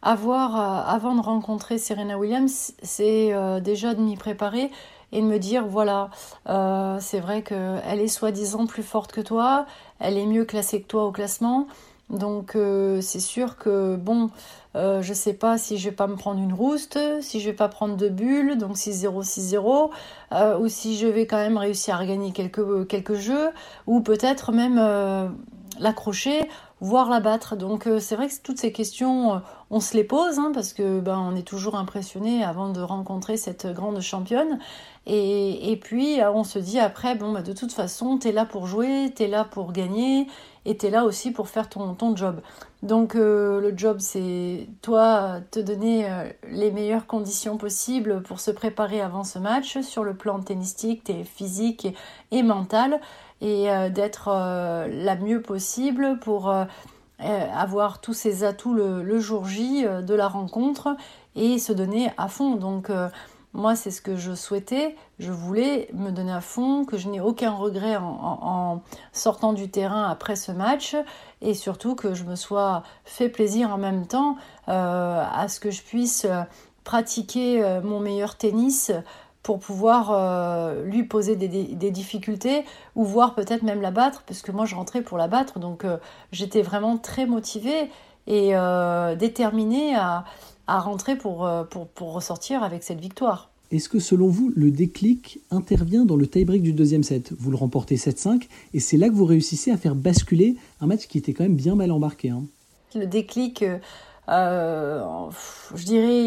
avoir 0.02 0.56
euh, 0.56 0.92
avant 0.92 1.14
de 1.14 1.20
rencontrer 1.20 1.78
Serena 1.78 2.18
Williams, 2.18 2.74
c'est 2.82 3.32
euh, 3.32 3.60
déjà 3.60 3.94
de 3.94 4.00
m'y 4.00 4.16
préparer 4.16 4.70
et 5.12 5.20
de 5.20 5.26
me 5.26 5.38
dire 5.38 5.66
voilà, 5.66 6.10
euh, 6.48 6.98
c'est 7.00 7.20
vrai 7.20 7.42
qu'elle 7.42 8.00
est 8.00 8.08
soi-disant 8.08 8.66
plus 8.66 8.82
forte 8.82 9.12
que 9.12 9.20
toi, 9.20 9.66
elle 10.00 10.18
est 10.18 10.26
mieux 10.26 10.44
classée 10.44 10.82
que 10.82 10.88
toi 10.88 11.04
au 11.04 11.12
classement. 11.12 11.68
Donc 12.10 12.58
c'est 13.00 13.20
sûr 13.20 13.56
que 13.56 13.96
bon, 13.96 14.28
je 14.74 15.12
sais 15.14 15.32
pas 15.32 15.56
si 15.56 15.78
je 15.78 15.88
vais 15.88 15.96
pas 15.96 16.06
me 16.06 16.16
prendre 16.16 16.42
une 16.42 16.52
rouste, 16.52 16.98
si 17.22 17.40
je 17.40 17.48
vais 17.48 17.56
pas 17.56 17.68
prendre 17.68 17.96
de 17.96 18.10
bulles, 18.10 18.58
donc 18.58 18.76
6-0, 18.76 19.24
6-0, 19.24 20.58
ou 20.60 20.68
si 20.68 20.98
je 20.98 21.06
vais 21.06 21.26
quand 21.26 21.38
même 21.38 21.56
réussir 21.56 21.96
à 21.96 22.04
gagner 22.04 22.32
quelques, 22.32 22.86
quelques 22.86 23.14
jeux, 23.14 23.48
ou 23.86 24.02
peut-être 24.02 24.52
même 24.52 24.76
l'accrocher 25.78 26.46
voir 26.82 27.08
la 27.08 27.20
battre. 27.20 27.56
Donc 27.56 27.88
c'est 28.00 28.16
vrai 28.16 28.28
que 28.28 28.34
toutes 28.42 28.58
ces 28.58 28.72
questions, 28.72 29.40
on 29.70 29.80
se 29.80 29.96
les 29.96 30.04
pose 30.04 30.38
hein, 30.38 30.50
parce 30.52 30.72
que 30.72 31.00
ben 31.00 31.16
on 31.16 31.36
est 31.36 31.46
toujours 31.46 31.76
impressionné 31.76 32.44
avant 32.44 32.70
de 32.70 32.80
rencontrer 32.80 33.36
cette 33.36 33.66
grande 33.68 34.00
championne. 34.00 34.58
Et, 35.06 35.72
et 35.72 35.76
puis 35.76 36.18
on 36.34 36.44
se 36.44 36.58
dit 36.58 36.78
après 36.80 37.14
bon 37.14 37.32
bah, 37.32 37.42
de 37.42 37.52
toute 37.52 37.72
façon 37.72 38.18
t'es 38.18 38.32
là 38.32 38.44
pour 38.44 38.66
jouer, 38.66 39.12
t'es 39.14 39.28
là 39.28 39.44
pour 39.44 39.72
gagner 39.72 40.26
et 40.64 40.76
t'es 40.76 40.90
là 40.90 41.04
aussi 41.04 41.30
pour 41.30 41.48
faire 41.48 41.68
ton, 41.68 41.94
ton 41.94 42.16
job. 42.16 42.40
Donc 42.82 43.14
le 43.14 43.72
job 43.76 43.98
c'est 44.00 44.66
toi 44.80 45.38
te 45.52 45.60
donner 45.60 46.08
les 46.50 46.72
meilleures 46.72 47.06
conditions 47.06 47.58
possibles 47.58 48.22
pour 48.22 48.40
se 48.40 48.50
préparer 48.50 49.00
avant 49.00 49.22
ce 49.22 49.38
match 49.38 49.80
sur 49.82 50.02
le 50.02 50.14
plan 50.14 50.40
tennistique, 50.40 51.12
physique 51.24 51.86
et 52.32 52.42
mental 52.42 53.00
et 53.42 53.66
d'être 53.90 54.28
la 54.28 55.16
mieux 55.16 55.42
possible 55.42 56.18
pour 56.20 56.50
euh, 57.24 57.46
avoir 57.54 58.00
tous 58.00 58.14
ces 58.14 58.42
atouts 58.42 58.74
le, 58.74 59.20
jour 59.20 59.46
J 59.46 59.86
euh, 59.86 60.02
de 60.02 60.12
la 60.12 60.26
rencontre 60.26 60.96
et 61.36 61.58
se 61.58 61.72
donner 61.72 62.10
à 62.18 62.26
fond. 62.26 62.56
Donc 62.56 62.90
euh, 62.90 63.08
moi, 63.52 63.76
c'est 63.76 63.92
ce 63.92 64.02
que 64.02 64.16
je 64.16 64.34
souhaitais. 64.34 64.96
Je 65.20 65.30
voulais 65.30 65.88
me 65.92 66.10
donner 66.10 66.32
à 66.32 66.40
fond, 66.40 66.84
que 66.84 66.96
je 66.96 67.08
n'ai 67.08 67.20
aucun 67.20 67.52
regret 67.52 67.96
en, 67.96 68.82
sortant 69.12 69.52
du 69.52 69.70
terrain 69.70 70.08
après 70.08 70.34
ce 70.34 70.50
match, 70.50 70.96
et 71.42 71.54
surtout 71.54 71.94
que 71.94 72.12
je 72.14 72.24
me 72.24 72.34
sois 72.34 72.82
fait 73.04 73.28
plaisir 73.28 73.72
en 73.72 73.78
même 73.78 74.06
temps 74.06 74.36
à 74.66 75.46
ce 75.48 75.60
que 75.60 75.70
je 75.70 75.82
puisse 75.82 76.26
pratiquer 76.82 77.80
mon 77.84 78.00
meilleur 78.00 78.36
tennis 78.36 78.90
pour 79.42 79.58
pouvoir 79.58 80.12
euh, 80.12 80.84
lui 80.84 81.02
poser 81.02 81.36
des, 81.36 81.48
des, 81.48 81.90
difficultés 81.90 82.62
ou 82.94 83.04
voir 83.04 83.34
peut-être 83.34 83.62
même 83.62 83.80
la 83.80 83.90
battre, 83.90 84.22
parce 84.26 84.42
que 84.42 84.52
moi 84.52 84.66
je 84.66 84.74
rentrais 84.74 85.02
pour 85.02 85.18
la 85.18 85.28
battre, 85.28 85.58
donc 85.58 85.84
euh, 85.84 85.96
j'étais 86.30 86.62
vraiment 86.62 86.96
très 86.96 87.26
motivée 87.26 87.90
et 88.28 88.50
euh, 88.54 89.16
déterminée 89.16 89.96
à, 89.96 90.24
à 90.68 90.80
rentrer 90.80 91.16
pour, 91.16 91.48
pour, 91.70 91.88
pour, 91.88 92.12
ressortir 92.12 92.62
avec 92.62 92.84
cette 92.84 93.00
victoire. 93.00 93.50
Est-ce 93.72 93.88
que 93.88 93.98
selon 93.98 94.28
vous, 94.28 94.52
le 94.54 94.70
déclic 94.70 95.40
intervient 95.50 96.04
dans 96.04 96.16
le 96.16 96.26
tie-break 96.26 96.62
du 96.62 96.72
deuxième 96.72 97.02
set? 97.02 97.32
Vous 97.36 97.50
le 97.50 97.56
remportez 97.56 97.96
7-5 97.96 98.42
et 98.74 98.80
c'est 98.80 98.98
là 98.98 99.08
que 99.08 99.14
vous 99.14 99.24
réussissez 99.24 99.70
à 99.72 99.76
faire 99.76 99.94
basculer 99.94 100.56
un 100.80 100.86
match 100.86 101.08
qui 101.08 101.18
était 101.18 101.32
quand 101.32 101.42
même 101.42 101.56
bien 101.56 101.74
mal 101.74 101.90
embarqué. 101.90 102.28
Hein. 102.30 102.44
Le 102.94 103.06
déclic 103.06 103.64
euh, 104.32 105.30
je 105.74 105.84
dirais, 105.84 106.24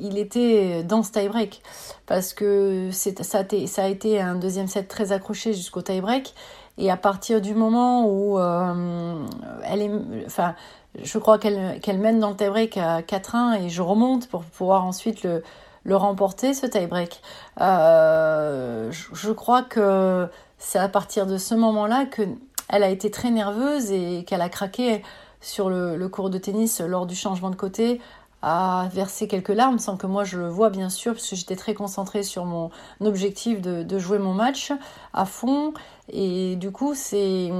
il 0.00 0.18
était 0.18 0.82
dans 0.82 1.02
ce 1.02 1.12
tie-break. 1.12 1.62
Parce 2.06 2.34
que 2.34 2.90
ça 2.90 3.38
a, 3.38 3.88
été 3.88 4.20
un 4.20 4.34
deuxième 4.34 4.66
set 4.66 4.88
très 4.88 5.12
accroché 5.12 5.52
jusqu'au 5.52 5.82
tie-break. 5.82 6.34
Et 6.76 6.90
à 6.90 6.96
partir 6.96 7.40
du 7.40 7.54
moment 7.54 8.06
où 8.08 8.38
euh, 8.38 9.24
elle 9.64 9.82
est. 9.82 9.90
Enfin, 10.26 10.54
je 11.02 11.18
crois 11.18 11.38
qu'elle 11.38 11.98
mène 11.98 12.20
dans 12.20 12.30
le 12.30 12.36
tie-break 12.36 12.76
à 12.76 13.02
4-1 13.02 13.62
et 13.62 13.68
je 13.68 13.82
remonte 13.82 14.28
pour 14.28 14.42
pouvoir 14.44 14.84
ensuite 14.84 15.22
le, 15.22 15.42
le 15.84 15.96
remporter, 15.96 16.54
ce 16.54 16.66
tie-break. 16.66 17.20
Euh, 17.60 18.90
je, 18.90 19.06
je, 19.12 19.32
crois 19.32 19.62
que 19.62 20.28
c'est 20.58 20.78
à 20.78 20.88
partir 20.88 21.26
de 21.26 21.38
ce 21.38 21.54
moment-là 21.54 22.06
qu'elle 22.06 22.82
a 22.82 22.88
été 22.88 23.10
très 23.10 23.30
nerveuse 23.30 23.92
et 23.92 24.24
qu'elle 24.24 24.40
a 24.40 24.48
craqué 24.48 25.02
sur 25.44 25.68
le, 25.68 26.08
cours 26.08 26.30
de 26.30 26.38
tennis 26.38 26.80
lors 26.80 27.06
du 27.06 27.14
changement 27.14 27.50
de 27.50 27.56
côté 27.56 28.00
a 28.42 28.88
versé 28.92 29.26
quelques 29.26 29.48
larmes 29.48 29.78
sans 29.78 29.96
que 29.96 30.06
moi 30.06 30.24
je 30.24 30.38
le 30.38 30.48
vois 30.48 30.68
bien 30.68 30.90
sûr 30.90 31.14
parce 31.14 31.28
que 31.28 31.34
j'étais 31.34 31.56
très 31.56 31.72
concentrée 31.72 32.22
sur 32.22 32.44
mon 32.44 32.70
objectif 33.00 33.62
de, 33.62 33.98
jouer 33.98 34.18
mon 34.18 34.34
match 34.34 34.72
à 35.14 35.24
fond 35.24 35.72
et 36.10 36.56
du 36.56 36.70
coup 36.70 36.94
c'est 36.94 37.50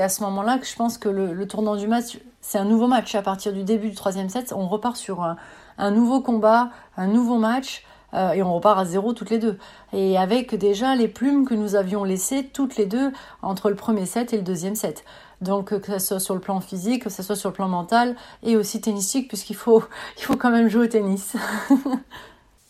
à 0.00 0.08
ce 0.08 0.22
moment 0.22 0.42
là 0.42 0.58
que 0.58 0.66
je 0.66 0.74
pense 0.74 0.98
que 0.98 1.08
le, 1.08 1.46
tournant 1.46 1.76
du 1.76 1.86
match 1.86 2.18
c'est 2.40 2.58
un 2.58 2.64
nouveau 2.64 2.88
match 2.88 3.14
à 3.14 3.22
partir 3.22 3.52
du 3.52 3.62
début 3.62 3.90
du 3.90 3.94
troisième 3.94 4.28
set 4.28 4.52
on 4.56 4.66
repart 4.66 4.96
sur 4.96 5.22
un, 5.22 5.90
nouveau 5.92 6.20
combat 6.20 6.70
un 6.96 7.06
nouveau 7.06 7.38
match 7.38 7.84
euh, 8.14 8.32
et 8.32 8.42
on 8.42 8.54
repart 8.54 8.78
à 8.78 8.84
zéro 8.84 9.12
toutes 9.12 9.30
les 9.30 9.38
deux. 9.38 9.58
Et 9.92 10.18
avec 10.18 10.54
déjà 10.54 10.94
les 10.94 11.08
plumes 11.08 11.46
que 11.46 11.54
nous 11.54 11.76
avions 11.76 12.04
laissées 12.04 12.44
toutes 12.44 12.76
les 12.76 12.86
deux 12.86 13.10
entre 13.40 13.70
le 13.70 13.76
premier 13.76 14.06
set 14.06 14.32
et 14.32 14.36
le 14.36 14.42
deuxième 14.42 14.74
set. 14.74 15.04
Donc 15.42 15.78
que 15.78 15.98
ce 15.98 16.06
soit 16.06 16.20
sur 16.20 16.34
le 16.34 16.40
plan 16.40 16.60
physique, 16.60 17.04
que 17.04 17.10
ce 17.10 17.22
soit 17.22 17.36
sur 17.36 17.50
le 17.50 17.54
plan 17.54 17.68
mental 17.68 18.16
et 18.42 18.56
aussi 18.56 18.80
tennistique, 18.80 19.28
puisqu'il 19.28 19.56
faut, 19.56 19.82
il 20.18 20.22
faut 20.22 20.36
quand 20.36 20.50
même 20.50 20.68
jouer 20.68 20.84
au 20.84 20.88
tennis. 20.88 21.34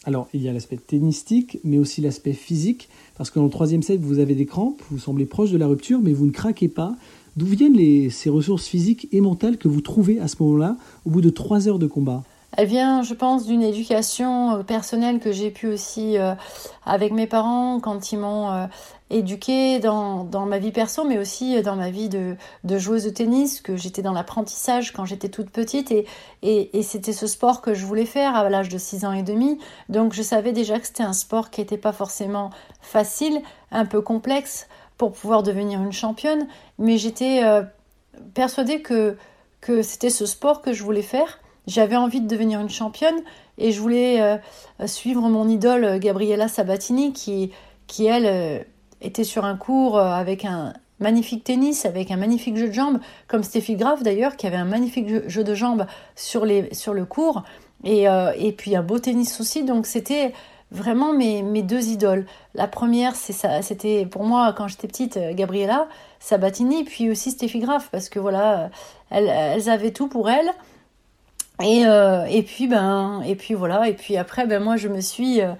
Alors, 0.05 0.27
il 0.35 0.43
y 0.43 0.49
a 0.49 0.53
l'aspect 0.53 0.79
tennistique, 0.79 1.61
mais 1.63 1.79
aussi 1.79 2.01
l'aspect 2.01 2.33
physique, 2.33 2.89
parce 3.17 3.31
que 3.31 3.39
dans 3.39 3.45
le 3.45 3.51
troisième 3.51 3.83
set, 3.83 4.01
vous 4.01 4.19
avez 4.19 4.35
des 4.35 4.47
crampes, 4.47 4.83
vous 4.91 4.99
semblez 4.99 5.27
proche 5.27 5.53
de 5.53 5.59
la 5.59 5.69
rupture, 5.69 6.01
mais 6.03 6.13
vous 6.13 6.27
ne 6.27 6.33
craquez 6.33 6.67
pas. 6.67 6.95
D'où 7.37 7.47
viennent 7.47 7.77
les, 7.77 8.11
ces 8.11 8.29
ressources 8.29 8.67
physiques 8.67 9.09
et 9.13 9.21
mentales 9.21 9.59
que 9.59 9.69
vous 9.69 9.81
trouvez 9.81 10.19
à 10.19 10.27
ce 10.27 10.37
moment-là, 10.41 10.77
au 11.07 11.11
bout 11.11 11.21
de 11.21 11.31
trois 11.31 11.69
heures 11.69 11.79
de 11.79 11.87
combat? 11.87 12.25
Elle 12.55 12.69
vient, 12.69 13.03
je 13.03 13.15
pense, 13.15 13.47
d'une 13.47 13.63
éducation 13.63 14.57
euh, 14.57 14.63
personnelle 14.63 15.21
que 15.21 15.33
j'ai 15.33 15.51
pu 15.51 15.69
aussi 15.69 16.19
euh, 16.19 16.35
avec 16.85 17.13
mes 17.13 17.27
parents 17.27 17.81
quand 17.81 18.13
ils 18.13 18.19
m'ont 18.19 18.51
euh, 18.51 18.67
éduquée 19.13 19.79
dans, 19.79 20.25
dans, 20.25 20.47
ma 20.47 20.59
vie 20.59 20.73
perso, 20.73 21.05
mais 21.05 21.19
aussi 21.19 21.61
dans 21.63 21.77
ma 21.77 21.91
vie 21.91 22.09
de, 22.09 22.37
de 22.65 22.79
joueuse 22.79 23.05
de 23.05 23.11
tennis, 23.11 23.61
que 23.61 23.77
j'étais 23.77 24.03
dans 24.03 24.13
l'apprentissage 24.13 24.93
quand 24.93 25.05
j'étais 25.05 25.29
toute 25.29 25.51
petite. 25.51 25.91
Et, 25.91 26.07
et, 26.43 26.83
c'était 26.83 27.13
ce 27.13 27.27
sport 27.27 27.61
que 27.61 27.75
je 27.75 27.87
voulais 27.87 28.07
faire 28.07 28.35
à 28.35 28.49
l'âge 28.49 28.69
de 28.69 28.79
6 28.79 29.05
ans 29.05 29.13
et 29.13 29.23
demi. 29.23 29.59
Donc 29.89 30.13
je 30.13 30.23
savais 30.23 30.53
déjà 30.53 30.81
que 30.81 30.87
c'était 30.87 31.03
un 31.03 31.13
sport 31.13 31.51
qui 31.51 31.61
n'était 31.61 31.79
pas 31.79 31.93
forcément 31.93 32.51
facile, 32.81 33.41
un 33.71 33.87
peu 33.87 34.01
complexe 34.01 34.67
pour 34.99 35.13
pouvoir 35.13 35.43
devenir 35.43 35.83
une 35.83 35.93
championne, 35.93 36.47
mais 36.79 36.99
j'étais 36.99 37.43
persuadée 38.35 38.83
que, 38.83 39.17
que 39.61 39.83
c'était 39.83 40.11
ce 40.11 40.27
sport 40.27 40.63
que 40.63 40.73
je 40.73 40.83
voulais 40.83 41.03
faire. 41.03 41.41
J'avais 41.67 41.97
envie 41.97 42.21
de 42.21 42.27
devenir 42.27 42.61
une 42.61 42.69
championne 42.69 43.23
et 43.59 43.71
je 43.71 43.81
voulais 43.81 44.21
euh, 44.21 44.87
suivre 44.87 45.29
mon 45.29 45.49
idole 45.49 45.85
euh, 45.85 45.99
Gabriella 45.99 46.49
Sabatini 46.49 47.13
qui, 47.13 47.53
qui 47.87 48.07
elle, 48.07 48.27
euh, 48.27 48.65
était 49.03 49.25
sur 49.25 49.45
un 49.45 49.57
cours 49.57 49.99
avec 49.99 50.45
un 50.45 50.73
magnifique 51.01 51.45
tennis, 51.45 51.85
avec 51.85 52.11
un 52.11 52.17
magnifique 52.17 52.57
jeu 52.57 52.69
de 52.69 52.73
jambes, 52.73 53.01
comme 53.29 53.43
Steffi 53.43 53.75
Graf 53.77 54.03
d'ailleurs, 54.03 54.37
qui 54.37 54.47
avait 54.47 54.57
un 54.57 54.65
magnifique 54.65 55.29
jeu 55.29 55.45
de 55.45 55.55
jambes 55.55 55.87
sur, 56.15 56.45
les, 56.45 56.73
sur 56.73 56.95
le 56.95 57.05
cours, 57.05 57.43
et, 57.85 58.05
et 58.37 58.53
puis 58.53 58.77
un 58.77 58.83
beau 58.83 59.01
tennis 59.01 59.41
aussi. 59.41 59.65
Donc 59.65 59.87
c'était 59.87 60.33
vraiment 60.71 61.13
mes, 61.13 61.43
mes 61.43 61.63
deux 61.63 61.89
idoles. 61.89 62.27
La 62.55 62.67
première, 62.67 63.15
c'était 63.17 64.07
pour 64.07 64.25
moi 64.25 64.55
quand 64.57 64.69
j'étais 64.69 64.89
petite, 64.89 65.19
Gabriella 65.33 65.89
Sabatini, 66.19 66.85
puis 66.85 67.11
aussi 67.11 67.33
Steffi 67.33 67.59
Graf, 67.59 67.89
parce 67.91 68.09
que 68.09 68.19
voilà, 68.19 68.71
elles, 69.11 69.69
avaient 69.69 69.91
tout 69.91 70.09
pour 70.09 70.31
elles. 70.31 70.51
Et, 71.63 71.85
euh, 71.87 72.25
et 72.25 72.43
puis 72.43 72.67
ben 72.67 73.23
et 73.25 73.37
puis 73.37 73.55
voilà 73.55 73.87
et 73.87 73.93
puis 73.93 74.17
après 74.17 74.47
ben 74.47 74.61
moi 74.61 74.77
je 74.77 74.89
me 74.89 75.01
suis 75.01 75.43
euh, 75.43 75.53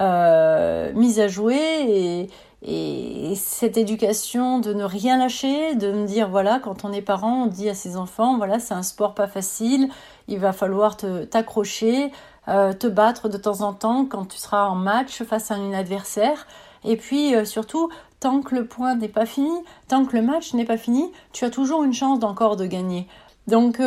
euh, 0.00 0.92
mise 0.94 1.20
à 1.20 1.28
jouer 1.28 1.58
et, 1.86 2.30
et 2.66 3.34
cette 3.36 3.76
éducation 3.76 4.58
de 4.58 4.72
ne 4.72 4.84
rien 4.84 5.18
lâcher, 5.18 5.74
de 5.74 5.92
me 5.92 6.06
dire 6.06 6.30
voilà 6.30 6.60
quand 6.60 6.84
on 6.84 6.92
est 6.92 7.02
parent 7.02 7.44
on 7.44 7.46
dit 7.46 7.68
à 7.68 7.74
ses 7.74 7.96
enfants 7.96 8.38
voilà 8.38 8.58
c'est 8.58 8.74
un 8.74 8.82
sport 8.82 9.14
pas 9.14 9.26
facile, 9.26 9.90
il 10.28 10.38
va 10.38 10.52
falloir 10.52 10.96
te 10.96 11.24
t'accrocher, 11.24 12.10
te 12.46 12.86
battre 12.86 13.28
de 13.28 13.36
temps 13.36 13.60
en 13.60 13.74
temps 13.74 14.06
quand 14.06 14.26
tu 14.26 14.38
seras 14.38 14.64
en 14.66 14.76
match 14.76 15.22
face 15.24 15.50
à 15.50 15.56
un 15.56 15.72
adversaire 15.74 16.46
et 16.84 16.96
puis 16.96 17.34
surtout 17.46 17.90
tant 18.20 18.40
que 18.40 18.54
le 18.54 18.66
point 18.66 18.94
n'est 18.94 19.08
pas 19.08 19.26
fini, 19.26 19.52
tant 19.88 20.06
que 20.06 20.16
le 20.16 20.22
match 20.22 20.54
n'est 20.54 20.64
pas 20.64 20.78
fini, 20.78 21.12
tu 21.32 21.44
as 21.44 21.50
toujours 21.50 21.84
une 21.84 21.92
chance 21.92 22.18
d'encore 22.18 22.56
de 22.56 22.64
gagner. 22.64 23.06
Donc 23.46 23.78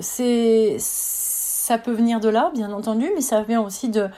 c'est 0.00 0.76
ça 0.78 1.76
peut 1.76 1.92
venir 1.92 2.20
de 2.20 2.30
là, 2.30 2.50
bien 2.54 2.72
entendu, 2.72 3.10
mais 3.14 3.20
ça 3.20 3.42
vient 3.42 3.60
aussi 3.60 3.90
de 3.90 4.08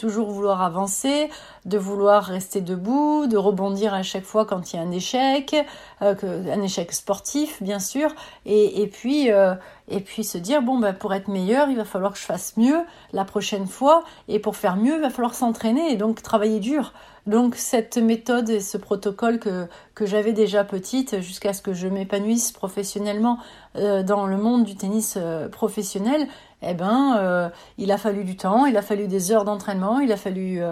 toujours 0.00 0.30
vouloir 0.30 0.62
avancer, 0.62 1.28
de 1.66 1.76
vouloir 1.76 2.24
rester 2.24 2.62
debout, 2.62 3.26
de 3.26 3.36
rebondir 3.36 3.92
à 3.92 4.02
chaque 4.02 4.24
fois 4.24 4.46
quand 4.46 4.72
il 4.72 4.76
y 4.76 4.78
a 4.78 4.82
un 4.82 4.90
échec, 4.90 5.54
euh, 6.00 6.14
un 6.50 6.62
échec 6.62 6.90
sportif 6.92 7.62
bien 7.62 7.78
sûr, 7.78 8.10
et, 8.46 8.80
et 8.80 8.86
puis 8.86 9.30
euh, 9.30 9.54
et 9.88 10.00
puis 10.00 10.24
se 10.24 10.38
dire 10.38 10.62
bon 10.62 10.78
ben 10.78 10.94
pour 10.94 11.12
être 11.12 11.28
meilleur 11.28 11.68
il 11.68 11.76
va 11.76 11.84
falloir 11.84 12.12
que 12.12 12.18
je 12.18 12.24
fasse 12.24 12.56
mieux 12.56 12.80
la 13.12 13.26
prochaine 13.26 13.66
fois, 13.66 14.04
et 14.26 14.38
pour 14.38 14.56
faire 14.56 14.76
mieux 14.76 14.94
il 14.94 15.02
va 15.02 15.10
falloir 15.10 15.34
s'entraîner 15.34 15.92
et 15.92 15.96
donc 15.96 16.22
travailler 16.22 16.60
dur. 16.60 16.94
Donc 17.26 17.54
cette 17.54 17.98
méthode 17.98 18.48
et 18.48 18.60
ce 18.60 18.78
protocole 18.78 19.38
que, 19.38 19.68
que 19.94 20.06
j'avais 20.06 20.32
déjà 20.32 20.64
petite 20.64 21.20
jusqu'à 21.20 21.52
ce 21.52 21.60
que 21.60 21.74
je 21.74 21.86
m'épanouisse 21.86 22.50
professionnellement 22.50 23.38
euh, 23.76 24.02
dans 24.02 24.26
le 24.26 24.38
monde 24.38 24.64
du 24.64 24.74
tennis 24.74 25.18
professionnel, 25.52 26.26
eh 26.62 26.74
ben 26.74 27.16
euh, 27.18 27.48
il 27.78 27.92
a 27.92 27.98
fallu 27.98 28.24
du 28.24 28.36
temps, 28.36 28.66
il 28.66 28.76
a 28.76 28.82
fallu 28.82 29.08
des 29.08 29.32
heures 29.32 29.44
d'entraînement, 29.44 30.00
il 30.00 30.12
a 30.12 30.16
fallu 30.16 30.62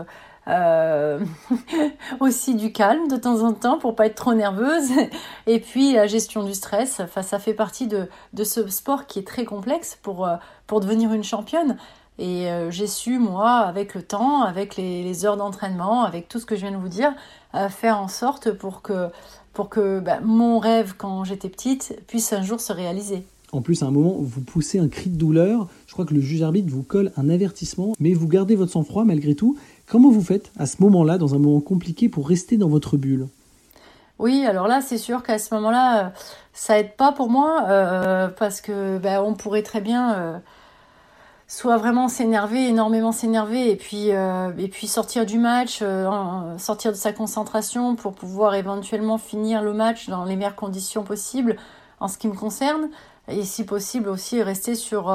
aussi 2.21 2.55
du 2.55 2.73
calme 2.73 3.09
de 3.09 3.17
temps 3.17 3.43
en 3.43 3.53
temps 3.53 3.79
pour 3.79 3.95
pas 3.95 4.07
être 4.07 4.15
trop 4.15 4.33
nerveuse 4.33 4.91
et 5.47 5.61
puis 5.61 5.93
la 5.93 6.07
gestion 6.07 6.43
du 6.43 6.55
stress. 6.55 7.01
Enfin, 7.01 7.23
ça 7.23 7.39
fait 7.39 7.53
partie 7.53 7.87
de, 7.87 8.09
de 8.33 8.45
ce 8.45 8.67
sport 8.69 9.07
qui 9.07 9.19
est 9.19 9.27
très 9.27 9.45
complexe 9.45 9.99
pour, 10.03 10.27
pour 10.67 10.81
devenir 10.81 11.13
une 11.13 11.25
championne. 11.25 11.77
Et 12.19 12.51
euh, 12.51 12.71
j'ai 12.71 12.89
su, 12.89 13.19
moi, 13.19 13.59
avec 13.59 13.95
le 13.95 14.03
temps, 14.03 14.43
avec 14.43 14.77
les, 14.77 15.25
heures 15.25 15.37
d'entraînement, 15.37 16.03
avec 16.03 16.29
tout 16.29 16.41
ce 16.41 16.47
que 16.47 16.57
je 16.57 16.63
viens 16.63 16.73
de 16.73 16.77
vous 16.77 16.89
dire, 16.89 17.15
euh, 17.55 17.69
faire 17.69 17.99
en 17.99 18.09
sorte 18.09 18.51
pour 18.51 18.83
que, 18.83 19.11
pour 19.53 19.69
que 19.69 20.01
bah, 20.01 20.19
mon 20.21 20.59
rêve, 20.59 20.95
quand 20.99 21.23
j'étais 21.25 21.49
petite, 21.49 22.01
puisse 22.09 22.33
un 22.33 22.43
jour 22.43 22.61
se 22.61 22.73
réaliser. 22.73 23.25
En 23.53 23.63
plus, 23.63 23.83
à 23.83 23.87
un 23.87 23.91
moment, 23.91 24.17
vous 24.19 24.43
poussez 24.43 24.79
un 24.79 24.89
cri 24.89 25.09
de 25.09 25.17
douleur. 25.17 25.69
Je 25.87 25.93
crois 25.93 26.05
que 26.05 26.13
le 26.13 26.21
juge 26.21 26.43
arbitre 26.43 26.71
vous 26.71 26.83
colle 26.83 27.13
un 27.17 27.31
avertissement, 27.31 27.95
mais 27.99 28.13
vous 28.13 28.29
gardez 28.29 28.57
votre 28.57 28.73
sang-froid 28.73 29.05
malgré 29.05 29.35
tout. 29.35 29.57
Comment 29.87 30.11
vous 30.11 30.23
faites 30.23 30.53
à 30.59 30.67
ce 30.67 30.83
moment-là, 30.83 31.17
dans 31.17 31.35
un 31.35 31.39
moment 31.39 31.61
compliqué, 31.61 32.11
pour 32.11 32.29
rester 32.29 32.59
dans 32.59 32.69
votre 32.69 32.99
bulle? 32.99 33.27
Oui, 34.19 34.45
alors 34.45 34.67
là, 34.67 34.81
c'est 34.81 34.99
sûr 34.99 35.23
qu'à 35.23 35.39
ce 35.39 35.55
moment-là, 35.55 36.07
euh, 36.07 36.09
ça 36.53 36.79
aide 36.79 36.97
pas 36.97 37.13
pour 37.13 37.31
moi 37.31 37.65
euh, 37.69 38.29
parce 38.29 38.61
que 38.61 38.99
ben, 38.99 39.23
on 39.23 39.35
pourrait 39.35 39.63
très 39.63 39.81
bien 39.81 40.15
euh, 40.15 40.39
soit 41.47 41.77
vraiment 41.77 42.09
s'énerver, 42.09 42.67
énormément 42.67 43.13
s'énerver, 43.13 43.71
et 43.71 43.77
puis 43.77 44.09
et 44.09 44.69
puis 44.69 44.87
sortir 44.87 45.25
du 45.25 45.39
match, 45.39 45.83
sortir 46.59 46.93
de 46.93 46.97
sa 46.97 47.13
concentration 47.13 47.97
pour 47.97 48.13
pouvoir 48.13 48.55
éventuellement 48.55 49.17
finir 49.17 49.63
le 49.63 49.73
match 49.73 50.11
dans 50.11 50.25
les 50.25 50.37
meilleures 50.37 50.57
conditions 50.57 51.05
possibles 51.05 51.57
en 52.01 52.09
ce 52.09 52.19
qui 52.19 52.29
me 52.29 52.35
concerne, 52.35 52.91
et 53.29 53.45
si 53.45 53.65
possible 53.65 54.09
aussi 54.09 54.43
rester 54.43 54.75
sur 54.75 55.11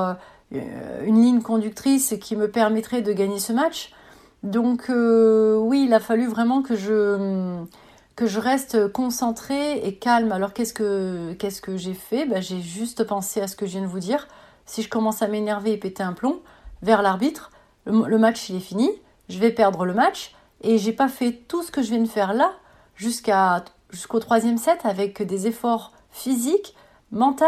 une 0.51 1.21
ligne 1.21 1.41
conductrice 1.41 2.15
qui 2.21 2.35
me 2.35 2.49
permettrait 2.49 3.01
de 3.01 3.11
gagner 3.13 3.39
ce 3.39 3.53
match. 3.53 3.91
Donc 4.43 4.89
euh, 4.89 5.55
oui, 5.55 5.85
il 5.87 5.93
a 5.93 5.99
fallu 5.99 6.27
vraiment 6.27 6.61
que 6.61 6.75
je 6.75 7.63
que 8.15 8.27
je 8.27 8.39
reste 8.39 8.91
concentrée 8.91 9.79
et 9.85 9.95
calme. 9.95 10.31
Alors 10.31 10.53
qu'est-ce 10.53 10.73
que 10.73 11.33
qu'est-ce 11.33 11.61
que 11.61 11.77
j'ai 11.77 11.93
fait? 11.93 12.25
Ben, 12.25 12.41
j'ai 12.41 12.61
juste 12.61 13.05
pensé 13.05 13.41
à 13.41 13.47
ce 13.47 13.55
que 13.55 13.65
je 13.65 13.71
viens 13.71 13.81
de 13.81 13.87
vous 13.87 13.99
dire. 13.99 14.27
Si 14.65 14.81
je 14.81 14.89
commence 14.89 15.21
à 15.21 15.27
m'énerver 15.27 15.71
et 15.71 15.77
péter 15.77 16.03
un 16.03 16.13
plomb 16.13 16.41
vers 16.81 17.01
l'arbitre, 17.01 17.51
le, 17.85 18.17
match 18.17 18.49
il 18.49 18.57
est 18.57 18.61
fini, 18.61 18.89
je 19.29 19.39
vais 19.39 19.51
perdre 19.51 19.85
le 19.85 19.93
match 19.93 20.35
et 20.61 20.77
j'ai 20.77 20.93
pas 20.93 21.09
fait 21.09 21.31
tout 21.47 21.63
ce 21.63 21.71
que 21.71 21.81
je 21.81 21.89
viens 21.89 22.01
de 22.01 22.07
faire 22.07 22.33
là 22.33 22.53
jusqu'à 22.95 23.63
jusqu'au 23.89 24.19
troisième 24.19 24.57
set 24.57 24.79
avec 24.83 25.21
des 25.21 25.47
efforts 25.47 25.91
physiques, 26.11 26.75
mentaux, 27.11 27.45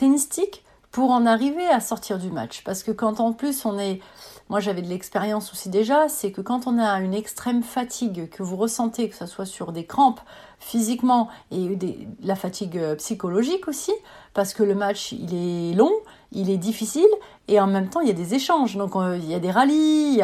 tennistiques 0.00 0.64
pour 0.92 1.10
en 1.10 1.26
arriver 1.26 1.66
à 1.66 1.78
sortir 1.78 2.18
du 2.18 2.30
match. 2.30 2.62
Parce 2.64 2.82
que 2.82 2.90
quand 2.90 3.20
en 3.20 3.32
plus 3.32 3.64
on 3.64 3.78
est 3.78 4.00
moi 4.48 4.58
j'avais 4.58 4.82
de 4.82 4.88
l'expérience 4.88 5.52
aussi 5.52 5.68
déjà, 5.68 6.08
c'est 6.08 6.32
que 6.32 6.40
quand 6.40 6.66
on 6.66 6.78
a 6.78 7.00
une 7.00 7.14
extrême 7.14 7.62
fatigue 7.62 8.28
que 8.30 8.42
vous 8.42 8.56
ressentez, 8.56 9.08
que 9.08 9.14
ce 9.14 9.26
soit 9.26 9.46
sur 9.46 9.70
des 9.70 9.84
crampes 9.84 10.20
physiquement 10.58 11.28
et 11.52 11.78
la 12.22 12.34
fatigue 12.34 12.76
euh, 12.76 12.96
psychologique 12.96 13.68
aussi, 13.68 13.92
parce 14.34 14.52
que 14.52 14.64
le 14.64 14.74
match 14.74 15.12
il 15.12 15.34
est 15.34 15.74
long, 15.74 15.92
il 16.32 16.50
est 16.50 16.56
difficile 16.56 17.06
et 17.46 17.60
en 17.60 17.68
même 17.68 17.88
temps 17.88 18.00
il 18.00 18.08
y 18.08 18.10
a 18.10 18.14
des 18.14 18.34
échanges, 18.34 18.76
donc 18.76 18.96
euh, 18.96 19.16
il 19.16 19.30
y 19.30 19.34
a 19.34 19.38
des 19.38 19.52
rallyes, 19.52 20.22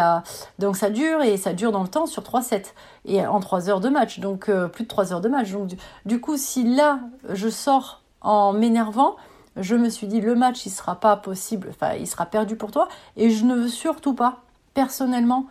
donc 0.59 0.77
ça 0.77 0.91
dure 0.91 1.23
et 1.23 1.37
ça 1.37 1.53
dure 1.53 1.71
dans 1.71 1.83
le 1.83 1.89
temps 1.89 2.07
sur 2.07 2.25
3 2.25 2.43
sets 2.43 2.75
et 3.05 3.25
en 3.25 3.39
3 3.39 3.71
heures 3.71 3.81
de 3.81 3.91
match, 3.91 4.19
donc 4.19 4.49
euh, 4.49 4.67
plus 4.67 4.85
de 4.85 4.89
3 4.89 5.12
heures 5.12 5.21
de 5.21 5.29
match. 5.29 5.53
Donc 5.53 5.71
du 6.05 6.21
coup 6.21 6.37
si 6.37 6.65
là 6.65 6.99
je 7.29 7.49
sors 7.49 8.03
en 8.23 8.53
m'énervant, 8.53 9.15
je 9.57 9.75
me 9.75 9.88
suis 9.88 10.07
dit 10.07 10.21
le 10.21 10.35
match 10.35 10.66
il 10.66 10.71
sera 10.71 10.97
pas 11.01 11.16
possible, 11.16 11.69
enfin 11.71 11.95
il 11.95 12.07
sera 12.07 12.27
perdu 12.27 12.57
pour 12.57 12.71
toi 12.71 12.88
et 13.16 13.31
je 13.31 13.45
ne 13.45 13.55
veux 13.55 13.69
surtout 13.69 14.14
pas, 14.14 14.42
personnellement, 14.75 15.47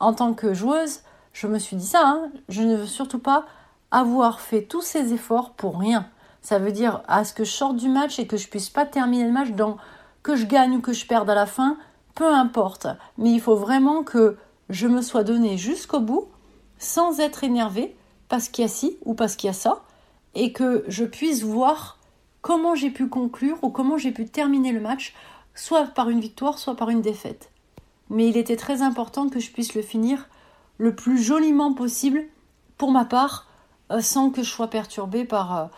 en 0.00 0.12
tant 0.12 0.34
que 0.34 0.54
joueuse, 0.54 1.00
je 1.32 1.46
me 1.46 1.58
suis 1.58 1.76
dit 1.76 1.86
ça, 1.86 2.02
hein, 2.04 2.30
je 2.48 2.62
ne 2.62 2.76
veux 2.76 2.86
surtout 2.86 3.18
pas 3.18 3.44
avoir 3.90 4.40
fait 4.40 4.62
tous 4.62 4.82
ces 4.82 5.12
efforts 5.12 5.50
pour 5.50 5.78
rien. 5.78 6.06
Ça 6.42 6.58
veut 6.58 6.72
dire 6.72 7.02
à 7.08 7.24
ce 7.24 7.34
que 7.34 7.44
je 7.44 7.50
sorte 7.50 7.76
du 7.76 7.88
match 7.88 8.18
et 8.18 8.26
que 8.26 8.36
je 8.36 8.48
puisse 8.48 8.70
pas 8.70 8.86
terminer 8.86 9.24
le 9.24 9.32
match 9.32 9.50
dans 9.50 9.76
que 10.22 10.36
je 10.36 10.46
gagne 10.46 10.76
ou 10.76 10.80
que 10.80 10.92
je 10.92 11.06
perde 11.06 11.28
à 11.30 11.34
la 11.34 11.46
fin, 11.46 11.76
peu 12.14 12.32
importe. 12.32 12.86
Mais 13.16 13.30
il 13.30 13.40
faut 13.40 13.56
vraiment 13.56 14.02
que 14.02 14.36
je 14.68 14.86
me 14.86 15.02
sois 15.02 15.24
donné 15.24 15.56
jusqu'au 15.56 16.00
bout 16.00 16.28
sans 16.78 17.20
être 17.20 17.44
énervé 17.44 17.96
parce 18.28 18.48
qu'il 18.48 18.62
y 18.62 18.66
a 18.66 18.70
ci 18.70 18.98
ou 19.04 19.14
parce 19.14 19.36
qu'il 19.36 19.48
y 19.48 19.50
a 19.50 19.54
ça 19.54 19.82
et 20.34 20.52
que 20.52 20.84
je 20.88 21.04
puisse 21.04 21.42
voir 21.42 21.97
comment 22.48 22.74
j'ai 22.74 22.88
pu 22.88 23.08
conclure 23.08 23.58
ou 23.60 23.68
comment 23.68 23.98
j'ai 23.98 24.10
pu 24.10 24.24
terminer 24.24 24.72
le 24.72 24.80
match, 24.80 25.12
soit 25.54 25.84
par 25.84 26.08
une 26.08 26.18
victoire, 26.18 26.58
soit 26.58 26.76
par 26.76 26.88
une 26.88 27.02
défaite. 27.02 27.50
Mais 28.08 28.26
il 28.26 28.38
était 28.38 28.56
très 28.56 28.80
important 28.80 29.28
que 29.28 29.38
je 29.38 29.50
puisse 29.50 29.74
le 29.74 29.82
finir 29.82 30.30
le 30.78 30.94
plus 30.94 31.22
joliment 31.22 31.74
possible 31.74 32.22
pour 32.78 32.90
ma 32.90 33.04
part, 33.04 33.46
euh, 33.92 34.00
sans 34.00 34.30
que 34.30 34.42
je 34.42 34.48
sois 34.48 34.70
perturbée 34.70 35.26
par 35.26 35.70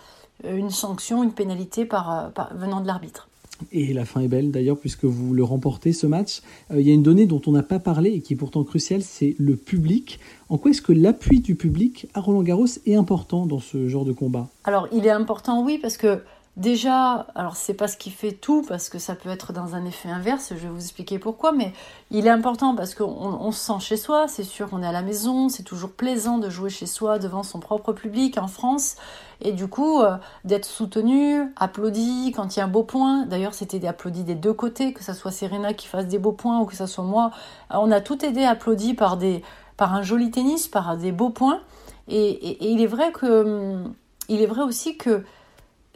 euh, 0.44 0.56
une 0.56 0.70
sanction, 0.70 1.24
une 1.24 1.32
pénalité 1.32 1.88
euh, 1.92 2.44
venant 2.54 2.80
de 2.80 2.86
l'arbitre. 2.86 3.28
Et 3.72 3.92
la 3.92 4.04
fin 4.04 4.20
est 4.20 4.28
belle 4.28 4.52
d'ailleurs 4.52 4.78
puisque 4.78 5.06
vous 5.06 5.34
le 5.34 5.42
remportez 5.42 5.92
ce 5.92 6.06
match. 6.06 6.40
il 6.72 6.82
y 6.82 6.92
a 6.92 6.94
une 6.94 7.02
donnée 7.02 7.26
dont 7.26 7.42
on 7.48 7.50
n'a 7.50 7.64
pas 7.64 7.80
parlé 7.80 8.10
et 8.10 8.20
qui 8.20 8.34
est 8.34 8.36
pourtant 8.36 8.62
cruciale, 8.62 9.02
c'est 9.02 9.34
le 9.40 9.56
public. 9.56 10.20
En 10.48 10.56
quoi 10.56 10.70
est-ce 10.70 10.82
que 10.82 10.92
l'appui 10.92 11.40
du 11.40 11.56
public 11.56 12.06
à 12.14 12.20
Roland 12.20 12.42
Garros 12.42 12.66
est 12.86 12.94
important 12.94 13.44
dans 13.44 13.58
ce 13.58 13.88
genre 13.88 14.04
de 14.04 14.12
combat? 14.12 14.48
Alors 14.62 14.86
il 14.92 15.04
est 15.04 15.10
important 15.10 15.64
oui 15.64 15.76
parce 15.76 15.96
que 15.96 16.22
Déjà, 16.56 17.26
alors 17.36 17.54
c'est 17.54 17.74
pas 17.74 17.86
ce 17.86 17.96
qui 17.96 18.10
fait 18.10 18.32
tout 18.32 18.64
parce 18.68 18.88
que 18.88 18.98
ça 18.98 19.14
peut 19.14 19.28
être 19.28 19.52
dans 19.52 19.76
un 19.76 19.84
effet 19.84 20.10
inverse, 20.10 20.48
je 20.50 20.56
vais 20.56 20.68
vous 20.68 20.80
expliquer 20.80 21.20
pourquoi, 21.20 21.52
mais 21.52 21.72
il 22.10 22.26
est 22.26 22.30
important 22.30 22.74
parce 22.74 22.96
qu'on 22.96 23.52
se 23.52 23.58
sent 23.58 23.78
chez 23.78 23.96
soi, 23.96 24.26
c'est 24.26 24.42
sûr 24.42 24.68
qu'on 24.68 24.82
est 24.82 24.86
à 24.86 24.92
la 24.92 25.02
maison, 25.02 25.48
c'est 25.48 25.62
toujours 25.62 25.92
plaisant 25.92 26.38
de 26.38 26.50
jouer 26.50 26.68
chez 26.68 26.86
soi 26.86 27.20
devant 27.20 27.44
son 27.44 27.60
propre 27.60 27.92
public 27.92 28.36
en 28.36 28.48
France, 28.48 28.96
et 29.40 29.52
du 29.52 29.68
coup 29.68 30.00
euh, 30.00 30.16
d'être 30.44 30.64
soutenu, 30.64 31.44
applaudi 31.54 32.32
quand 32.34 32.56
il 32.56 32.58
y 32.58 32.62
a 32.62 32.64
un 32.64 32.68
beau 32.68 32.82
point, 32.82 33.26
d'ailleurs 33.26 33.54
c'était 33.54 33.86
applaudi 33.86 34.24
des 34.24 34.34
deux 34.34 34.52
côtés, 34.52 34.92
que 34.92 35.04
ce 35.04 35.12
soit 35.12 35.30
Serena 35.30 35.72
qui 35.72 35.86
fasse 35.86 36.08
des 36.08 36.18
beaux 36.18 36.32
points 36.32 36.58
ou 36.58 36.66
que 36.66 36.74
ce 36.74 36.86
soit 36.86 37.04
moi, 37.04 37.30
on 37.70 37.92
a 37.92 38.00
tout 38.00 38.24
aidé 38.24 38.42
applaudi 38.42 38.94
par, 38.94 39.16
des, 39.16 39.44
par 39.76 39.94
un 39.94 40.02
joli 40.02 40.32
tennis, 40.32 40.66
par 40.66 40.96
des 40.96 41.12
beaux 41.12 41.30
points, 41.30 41.60
et, 42.08 42.72
il 42.72 42.82
est 42.82 42.88
vrai 42.88 43.12
que 43.12 43.44
hum, 43.44 43.94
il 44.28 44.42
est 44.42 44.46
vrai 44.46 44.62
aussi 44.62 44.96
que 44.96 45.24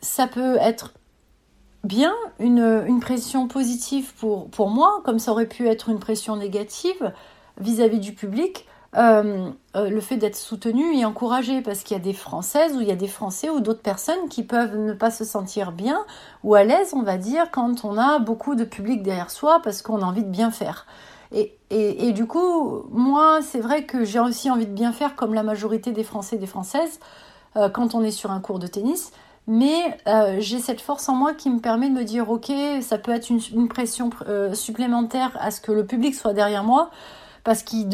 ça 0.05 0.27
peut 0.27 0.57
être 0.61 0.93
bien 1.83 2.14
une, 2.38 3.01
pression 3.01 3.49
positive 3.49 4.14
pour, 4.14 4.49
pour 4.51 4.71
moi, 4.71 5.01
comme 5.05 5.19
ça 5.19 5.33
aurait 5.33 5.49
pu 5.49 5.69
être 5.69 5.88
une 5.88 5.99
pression 5.99 6.37
négative 6.37 7.12
vis-à-vis 7.59 7.99
du 7.99 8.12
public. 8.12 8.67
Euh, 8.97 9.51
euh, 9.75 9.90
le 9.90 10.01
fait 10.01 10.17
d'être 10.17 10.37
soutenu 10.37 10.97
et 10.97 11.05
encouragé 11.05 11.62
parce 11.62 11.83
qu'il 11.83 11.97
y 11.97 12.01
a 12.01 12.03
des 12.03 12.12
Françaises 12.12 12.77
ou 12.77 12.81
il 12.81 12.87
y 12.87 12.93
a 12.93 12.97
des 12.97 13.09
Français 13.09 13.51
ou 13.51 13.59
d'autres 13.59 13.83
personnes 13.83 14.29
qui 14.31 14.45
peuvent 14.45 14.77
ne 14.77 14.93
pas 14.93 15.11
se 15.11 15.25
sentir 15.25 15.73
bien 15.73 15.99
ou 16.45 16.55
à 16.55 16.62
l'aise, 16.62 16.95
on 16.95 17.03
va 17.03 17.17
dire, 17.17 17.51
quand 17.51 17.85
on 17.85 17.99
a 17.99 18.21
beaucoup 18.21 18.55
de 18.55 18.62
public 18.62 19.03
derrière 19.03 19.33
soi 19.33 19.61
parce 19.64 19.83
qu'on 19.83 20.01
a 20.01 20.05
envie 20.05 20.23
de 20.23 20.29
bien 20.29 20.53
faire. 20.53 20.87
Et, 21.33 21.59
et, 21.71 22.12
du 22.12 22.27
coup, 22.27 22.85
moi, 22.93 23.40
c'est 23.43 23.59
vrai 23.59 23.85
que 23.85 24.05
j'ai 24.05 24.21
aussi 24.21 24.49
envie 24.49 24.67
de 24.67 24.73
bien 24.73 24.93
faire 24.93 25.17
comme 25.17 25.35
la 25.35 25.43
majorité 25.43 25.90
des 25.90 26.05
Français 26.05 26.37
et 26.37 26.38
des 26.38 26.47
Françaises 26.47 27.01
euh, 27.57 27.69
quand 27.69 27.97
on 27.97 28.03
est 28.03 28.12
sur 28.12 28.31
un 28.31 28.38
cours 28.38 28.61
de 28.61 28.69
tennis 28.69 29.11
mais 29.46 29.98
euh, 30.07 30.37
j'ai 30.38 30.59
cette 30.59 30.80
force 30.80 31.09
en 31.09 31.14
moi 31.14 31.35
qui 31.35 31.50
me 31.50 31.61
permet 31.61 31.88
de 31.88 31.94
me 31.94 32.04
dire 32.04 32.30
ok 32.30 32.50
ça 32.80 32.98
peut 32.98 33.12
être 33.12 33.28
une, 33.28 33.68
pression 33.68 34.11
euh, 34.26 34.54
supplémentaire 34.54 35.37
à 35.38 35.50
ce 35.50 35.61
que 35.61 35.72
le 35.72 35.85
public 35.85 36.14
soit 36.14 36.33
derrière 36.33 36.64
moi 36.64 36.90
parce 37.44 37.62
qu'ils 37.62 37.88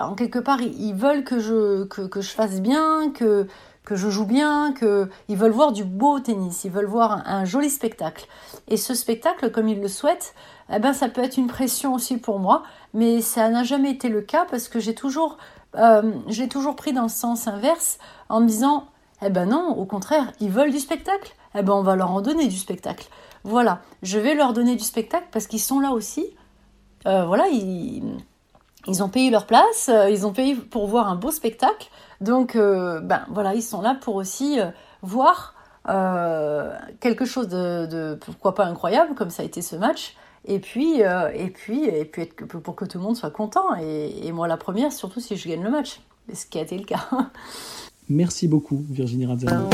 en 0.00 0.14
quelque 0.14 0.38
part 0.38 0.62
ils, 0.62 0.94
veulent 0.94 1.24
que 1.24 1.38
je 1.38 1.84
que, 1.84 2.02
que, 2.02 2.22
je 2.22 2.30
fasse 2.30 2.60
bien 2.62 3.10
que 3.10 3.46
que 3.84 3.96
je 3.96 4.08
joue 4.08 4.24
bien 4.24 4.72
que 4.72 5.10
ils 5.28 5.36
veulent 5.36 5.52
voir 5.52 5.72
du 5.72 5.84
beau 5.84 6.20
tennis 6.20 6.64
ils 6.64 6.70
veulent 6.70 6.86
voir 6.86 7.22
un, 7.26 7.44
joli 7.44 7.68
spectacle. 7.68 8.26
Et 8.68 8.78
ce 8.78 8.94
spectacle 8.94 9.50
comme 9.50 9.68
ils 9.68 9.80
le 9.80 9.88
souhaitent 9.88 10.34
eh 10.72 10.78
ben 10.78 10.94
ça 10.94 11.10
peut 11.10 11.22
être 11.22 11.36
une 11.36 11.48
pression 11.48 11.92
aussi 11.92 12.16
pour 12.16 12.38
moi 12.38 12.62
mais 12.94 13.20
ça 13.20 13.50
n'a 13.50 13.62
jamais 13.62 13.90
été 13.90 14.08
le 14.08 14.22
cas 14.22 14.46
parce 14.50 14.68
que 14.68 14.80
j'ai 14.80 14.94
toujours 14.94 15.36
euh, 15.76 16.14
j'ai 16.28 16.48
toujours 16.48 16.76
pris 16.76 16.94
dans 16.94 17.02
le 17.02 17.08
sens 17.08 17.46
inverse 17.46 17.98
en 18.30 18.40
me 18.40 18.46
disant 18.46 18.86
eh 19.24 19.30
ben 19.30 19.46
non, 19.46 19.74
au 19.76 19.84
contraire, 19.84 20.32
ils 20.40 20.50
veulent 20.50 20.70
du 20.70 20.78
spectacle. 20.78 21.34
Eh 21.54 21.62
ben 21.62 21.72
on 21.72 21.82
va 21.82 21.96
leur 21.96 22.10
en 22.10 22.20
donner 22.20 22.46
du 22.46 22.56
spectacle. 22.56 23.08
Voilà, 23.44 23.80
je 24.02 24.18
vais 24.18 24.34
leur 24.34 24.52
donner 24.52 24.74
du 24.74 24.84
spectacle 24.84 25.26
parce 25.30 25.46
qu'ils 25.46 25.60
sont 25.60 25.80
là 25.80 25.90
aussi. 25.90 26.26
Euh, 27.06 27.26
voilà, 27.26 27.46
ils, 27.48 28.16
ils, 28.86 29.02
ont 29.02 29.10
payé 29.10 29.30
leur 29.30 29.46
place, 29.46 29.90
euh, 29.92 30.08
ils 30.08 30.26
ont 30.26 30.32
payé 30.32 30.56
pour 30.56 30.86
voir 30.86 31.08
un 31.08 31.16
beau 31.16 31.30
spectacle. 31.30 31.90
Donc, 32.22 32.56
euh, 32.56 33.00
ben 33.00 33.26
voilà, 33.28 33.54
ils 33.54 33.62
sont 33.62 33.82
là 33.82 33.94
pour 34.00 34.14
aussi 34.16 34.58
voir 35.02 35.54
quelque 35.86 37.26
chose 37.26 37.48
de, 37.48 38.18
pourquoi 38.22 38.54
pas 38.54 38.64
incroyable, 38.64 39.14
comme 39.14 39.28
ça 39.28 39.42
a 39.42 39.46
été 39.46 39.60
ce 39.60 39.76
match. 39.76 40.16
Et 40.46 40.58
puis, 40.58 41.00
et 41.00 41.50
puis, 41.50 41.84
et 41.84 42.04
puis 42.06 42.26
pour 42.26 42.74
que 42.74 42.86
tout 42.86 42.96
le 42.96 43.04
monde 43.04 43.16
soit 43.16 43.30
content. 43.30 43.76
Et, 43.78 44.26
et 44.26 44.32
moi 44.32 44.48
la 44.48 44.56
première, 44.56 44.92
surtout 44.92 45.20
si 45.20 45.36
je 45.36 45.46
gagne 45.46 45.62
le 45.62 45.70
match. 45.70 46.00
Ce 46.32 46.46
qui 46.46 46.58
a 46.58 46.62
été 46.62 46.78
le 46.78 46.84
cas. 46.84 47.06
Merci 48.08 48.48
beaucoup, 48.48 48.84
Virginie 48.90 49.26
Razzano. 49.26 49.70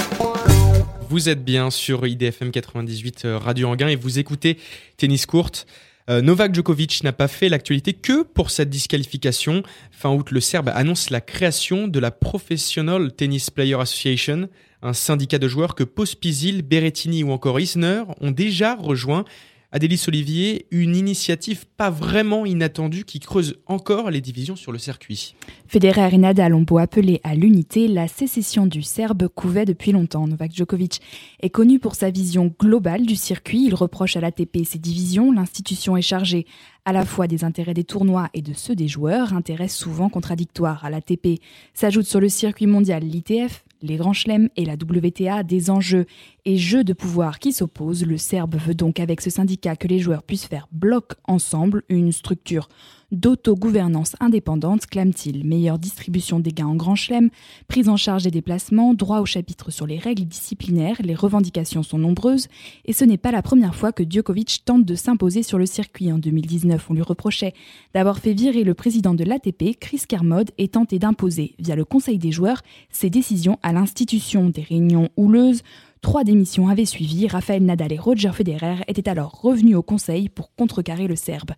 Vous 1.09 1.29
êtes 1.29 1.45
bien 1.45 1.71
sur 1.71 2.07
IDFM 2.07 2.53
98 2.53 3.25
euh, 3.25 3.39
Radio 3.39 3.69
Anguin 3.69 3.89
et 3.89 3.97
vous 3.97 4.21
écoutez 4.21 4.59
Tennis 4.97 5.27
Courte. 5.27 5.67
Euh, 6.09 6.23
Novak 6.23 6.55
Djokovic 6.55 7.03
n'a 7.03 7.13
pas 7.13 7.29
fait 7.29 7.49
l'actualité 7.49 7.93
que 7.93 8.23
pour 8.23 8.51
cette 8.51 8.71
disqualification. 8.71 9.63
Fin 9.91 10.11
août, 10.11 10.31
le 10.31 10.41
Serbe 10.41 10.71
annonce 10.73 11.11
la 11.11 11.21
création 11.21 11.89
de 11.89 11.99
la 11.99 12.13
Professional 12.13 13.13
Tennis 13.13 13.51
Player 13.51 13.75
Association, 13.75 14.49
un 14.83 14.93
syndicat 14.93 15.39
de 15.39 15.49
joueurs 15.49 15.75
que 15.75 15.85
Pospisil, 15.85 16.63
Berrettini 16.63 17.25
ou 17.25 17.33
encore 17.33 17.59
Isner 17.59 18.03
ont 18.21 18.31
déjà 18.31 18.77
rejoint. 18.77 19.25
Adélis 19.73 20.05
Olivier, 20.09 20.67
une 20.73 20.97
initiative 20.97 21.65
pas 21.77 21.91
vraiment 21.91 22.45
inattendue 22.45 23.05
qui 23.05 23.21
creuse 23.21 23.57
encore 23.67 24.11
les 24.11 24.21
divisions 24.21 24.57
sur 24.57 24.73
le 24.73 24.79
circuit. 24.79 25.37
Federer 25.69 26.13
et 26.13 26.19
Nadal 26.19 26.55
ont 26.55 26.63
beau 26.63 26.79
appeler 26.79 27.21
à 27.23 27.37
l'unité, 27.37 27.87
la 27.87 28.09
sécession 28.09 28.67
du 28.67 28.83
Serbe 28.83 29.29
couvait 29.29 29.67
depuis 29.67 29.93
longtemps. 29.93 30.27
Novak 30.27 30.53
Djokovic 30.53 31.01
est 31.41 31.51
connu 31.51 31.79
pour 31.79 31.95
sa 31.95 32.11
vision 32.11 32.53
globale 32.59 33.07
du 33.07 33.15
circuit. 33.15 33.65
Il 33.65 33.77
reproche 33.77 34.17
à 34.17 34.21
l'ATP 34.21 34.65
ses 34.65 34.81
divisions. 34.81 35.31
L'institution 35.31 35.97
est 35.97 36.03
chargée 36.03 36.47
à 36.85 36.93
la 36.93 37.05
fois 37.05 37.29
des 37.29 37.45
intérêts 37.45 37.75
des 37.75 37.85
tournois 37.85 38.29
et 38.35 38.43
de 38.43 38.55
ceux 38.55 38.75
des 38.75 38.89
joueurs, 38.89 39.35
intérêts 39.35 39.69
souvent 39.69 40.09
contradictoires. 40.09 40.85
À 40.85 40.91
l'ATP 40.91 41.41
s'ajoute 41.75 42.07
sur 42.07 42.19
le 42.19 42.29
circuit 42.29 42.67
mondial 42.67 43.05
l'ITF, 43.05 43.63
les 43.83 43.97
grands 43.97 44.13
chelems 44.13 44.49
et 44.57 44.65
la 44.65 44.75
WTA 44.75 45.43
des 45.43 45.71
enjeux 45.71 46.07
et 46.45 46.57
jeux 46.57 46.85
de 46.85 46.93
pouvoir 46.93 47.39
qui 47.39 47.53
s'opposent. 47.53 48.05
Le 48.05 48.17
Serbe 48.17 48.57
veut 48.57 48.75
donc 48.75 49.01
avec 49.01 49.21
ce 49.21 49.31
syndicat 49.31 49.77
que 49.77 49.89
les 49.89 49.99
joueurs 49.99 50.23
puissent 50.23 50.47
faire 50.47 50.69
bloc 50.73 51.13
ensemble, 51.25 51.83
une 51.89 52.13
structure 52.13 52.69
d'autogouvernance 53.13 54.17
indépendante, 54.21 54.87
clame-t-il. 54.87 55.45
Meilleure 55.45 55.79
distribution 55.79 56.41
des 56.41 56.53
gains 56.53 56.67
en 56.67 56.77
grand 56.77 56.95
chelem, 56.95 57.31
prise 57.69 57.89
en 57.89 57.97
charge 57.97 58.25
des 58.25 58.31
déplacements, 58.31 58.95
droit 58.95 59.21
au 59.21 59.27
chapitre 59.27 59.71
sur 59.71 59.87
les 59.87 59.99
règles 59.99 60.25
disciplinaires, 60.25 60.97
les 61.03 61.15
revendications 61.15 61.83
sont 61.83 61.99
nombreuses 61.99 62.49
et 62.85 62.93
ce 62.93 63.05
n'est 63.05 63.19
pas 63.19 63.33
la 63.33 63.43
première 63.43 63.75
fois 63.75 63.93
que 63.93 64.05
Djokovic 64.09 64.63
tente 64.65 64.85
de 64.85 64.95
s'imposer 64.95 65.43
sur 65.43 65.59
le 65.59 65.67
circuit. 65.67 66.13
En 66.13 66.19
2019, 66.19 66.91
on 66.91 66.95
lui 66.95 67.03
reprochait 67.03 67.55
d'avoir 67.95 68.19
fait 68.19 68.33
virer 68.33 68.65
le 68.65 68.75
président 68.75 69.15
de 69.15 69.25
l'ATP, 69.25 69.79
Chris 69.79 70.03
Kermode, 70.09 70.51
et 70.59 70.69
tenté 70.69 70.99
d'imposer, 70.99 71.55
via 71.59 71.77
le 71.77 71.85
Conseil 71.85 72.19
des 72.19 72.33
joueurs, 72.33 72.63
ses 72.91 73.11
décisions 73.11 73.59
à 73.63 73.73
l'institution. 73.73 74.49
Des 74.49 74.63
réunions 74.63 75.09
houleuses, 75.17 75.63
Trois 76.03 76.25
démissions 76.25 76.69
avaient 76.69 76.87
suivi. 76.87 77.29
Rafael 77.29 77.63
Nadal 77.63 77.93
et 77.93 77.99
Roger 77.99 78.33
Federer 78.33 78.77
étaient 78.89 79.09
alors 79.09 79.43
revenus 79.43 79.77
au 79.77 79.83
Conseil 79.83 80.31
pour 80.31 80.55
contrecarrer 80.55 81.07
le 81.07 81.17
Serbe. 81.17 81.51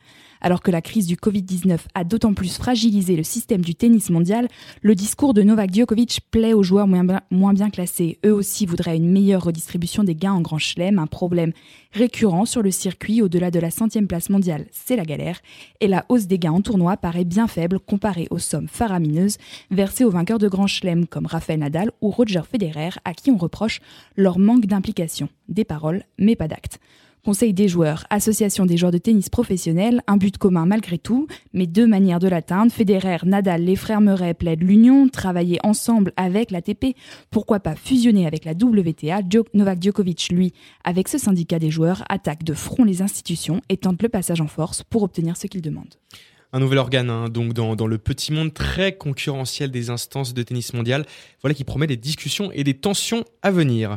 Alors 0.45 0.61
que 0.61 0.73
la 0.73 0.83
crise 0.83 1.07
du 1.07 1.15
Covid-19 1.15 1.79
a 1.95 2.03
d'autant 2.03 2.35
plus 2.35 2.57
fragilisé 2.57 3.15
le 3.15 3.23
système 3.23 3.61
du 3.61 3.77
tennis 3.77 4.11
mondial, 4.11 4.49
le 4.83 4.97
discours 4.97 5.35
de 5.35 5.43
Novak 5.43 5.73
Djokovic 5.73 6.21
plaît 6.33 6.53
aux 6.53 6.65
joueurs 6.65 6.89
moins 6.89 7.55
bien, 7.55 7.71
classés. 7.71 8.19
Eux 8.27 8.35
aussi 8.35 8.67
voudraient 8.67 8.97
une 8.97 9.09
meilleure 9.09 9.45
redistribution 9.45 10.03
des 10.03 10.17
gains 10.17 10.33
en 10.33 10.41
grand 10.41 10.59
chelem, 10.59 10.99
un 10.99 11.07
problème 11.07 11.53
récurrent 11.93 12.45
sur 12.45 12.61
le 12.61 12.73
circuit 12.73 13.23
au-delà 13.23 13.53
de 13.53 13.61
la 13.61 13.71
centième 13.71 14.09
place 14.09 14.31
mondiale, 14.31 14.67
c'est 14.73 14.97
la 14.97 15.05
galère, 15.05 15.41
et 15.81 15.87
la 15.87 16.05
hausse 16.09 16.27
des 16.27 16.41
gains 16.41 16.53
en 16.53 16.61
tournoi 16.61 16.97
paraît 16.97 17.25
bien 17.25 17.47
faible 17.47 17.79
comparée 17.79 18.27
aux 18.31 18.41
sommes 18.41 18.69
faramineuses 18.69 19.39
versées 19.71 20.05
aux 20.05 20.11
vainqueurs 20.11 20.39
de 20.39 20.49
grand 20.49 20.67
chelem 20.67 21.07
comme 21.07 21.27
Rafael 21.27 21.61
Nadal 21.61 21.93
ou 22.01 22.11
Roger 22.11 22.43
Federer 22.51 22.91
à 23.05 23.15
qui 23.15 23.31
on 23.31 23.37
reproche 23.37 23.81
leur 24.17 24.41
manque 24.41 24.67
d'implication. 24.67 25.29
Des 25.49 25.65
paroles, 25.65 26.03
mais 26.19 26.35
pas 26.35 26.49
d'actes. 26.49 26.81
Conseil 27.25 27.55
des 27.55 27.69
joueurs, 27.69 28.05
association 28.11 28.67
des 28.67 28.77
joueurs 28.77 28.91
de 28.91 28.99
tennis 28.99 29.29
professionnels, 29.29 30.03
un 30.09 30.17
but 30.17 30.39
commun 30.39 30.67
malgré 30.67 30.99
tout, 30.99 31.29
mais 31.53 31.69
deux 31.69 31.87
manières 31.87 32.19
de 32.19 32.27
l'atteindre. 32.27 32.73
Federer, 32.73 33.19
Nadal, 33.23 33.63
les 33.63 33.77
frères 33.77 34.01
Murray 34.01 34.35
plaident 34.35 34.65
l'union, 34.65 35.09
travailler 35.09 35.61
ensemble 35.63 36.13
avec 36.17 36.51
l'ATP, 36.51 36.97
pourquoi 37.31 37.61
pas 37.61 37.77
fusionner 37.77 38.27
avec 38.27 38.45
la 38.45 38.55
WTA. 38.55 39.21
Novak 39.55 39.81
Djokovic, 39.81 40.31
lui, 40.33 40.53
avec 40.83 41.07
ce 41.07 41.17
syndicat 41.17 41.61
des 41.61 41.71
joueurs, 41.71 42.03
attaque 42.09 42.43
de 42.43 42.55
front 42.55 42.83
les 42.83 43.03
institutions 43.03 43.61
et 43.69 43.77
tente 43.77 44.03
le 44.03 44.09
passage 44.09 44.41
en 44.41 44.49
force 44.49 44.83
pour 44.83 45.05
obtenir 45.05 45.37
ce 45.37 45.47
qu'il 45.47 45.63
demande 45.63 45.95
un 46.53 46.61
nouvel 46.61 46.79
organe, 46.79 47.09
hein, 47.09 47.29
donc 47.29 47.55
dans, 47.55 47.87
le 47.87 47.99
petit 47.99 48.33
monde 48.33 48.53
très 48.53 48.93
concurrentiel 48.93 49.71
des 49.71 49.89
instances 49.89 50.35
de 50.35 50.43
tennis 50.43 50.75
mondial, 50.75 51.07
voilà 51.41 51.55
qui 51.55 51.65
promet 51.65 51.87
des 51.87 51.97
discussions 51.97 52.53
et 52.53 52.63
des 52.63 52.75
tensions 52.75 53.25
à 53.41 53.51
venir. 53.51 53.97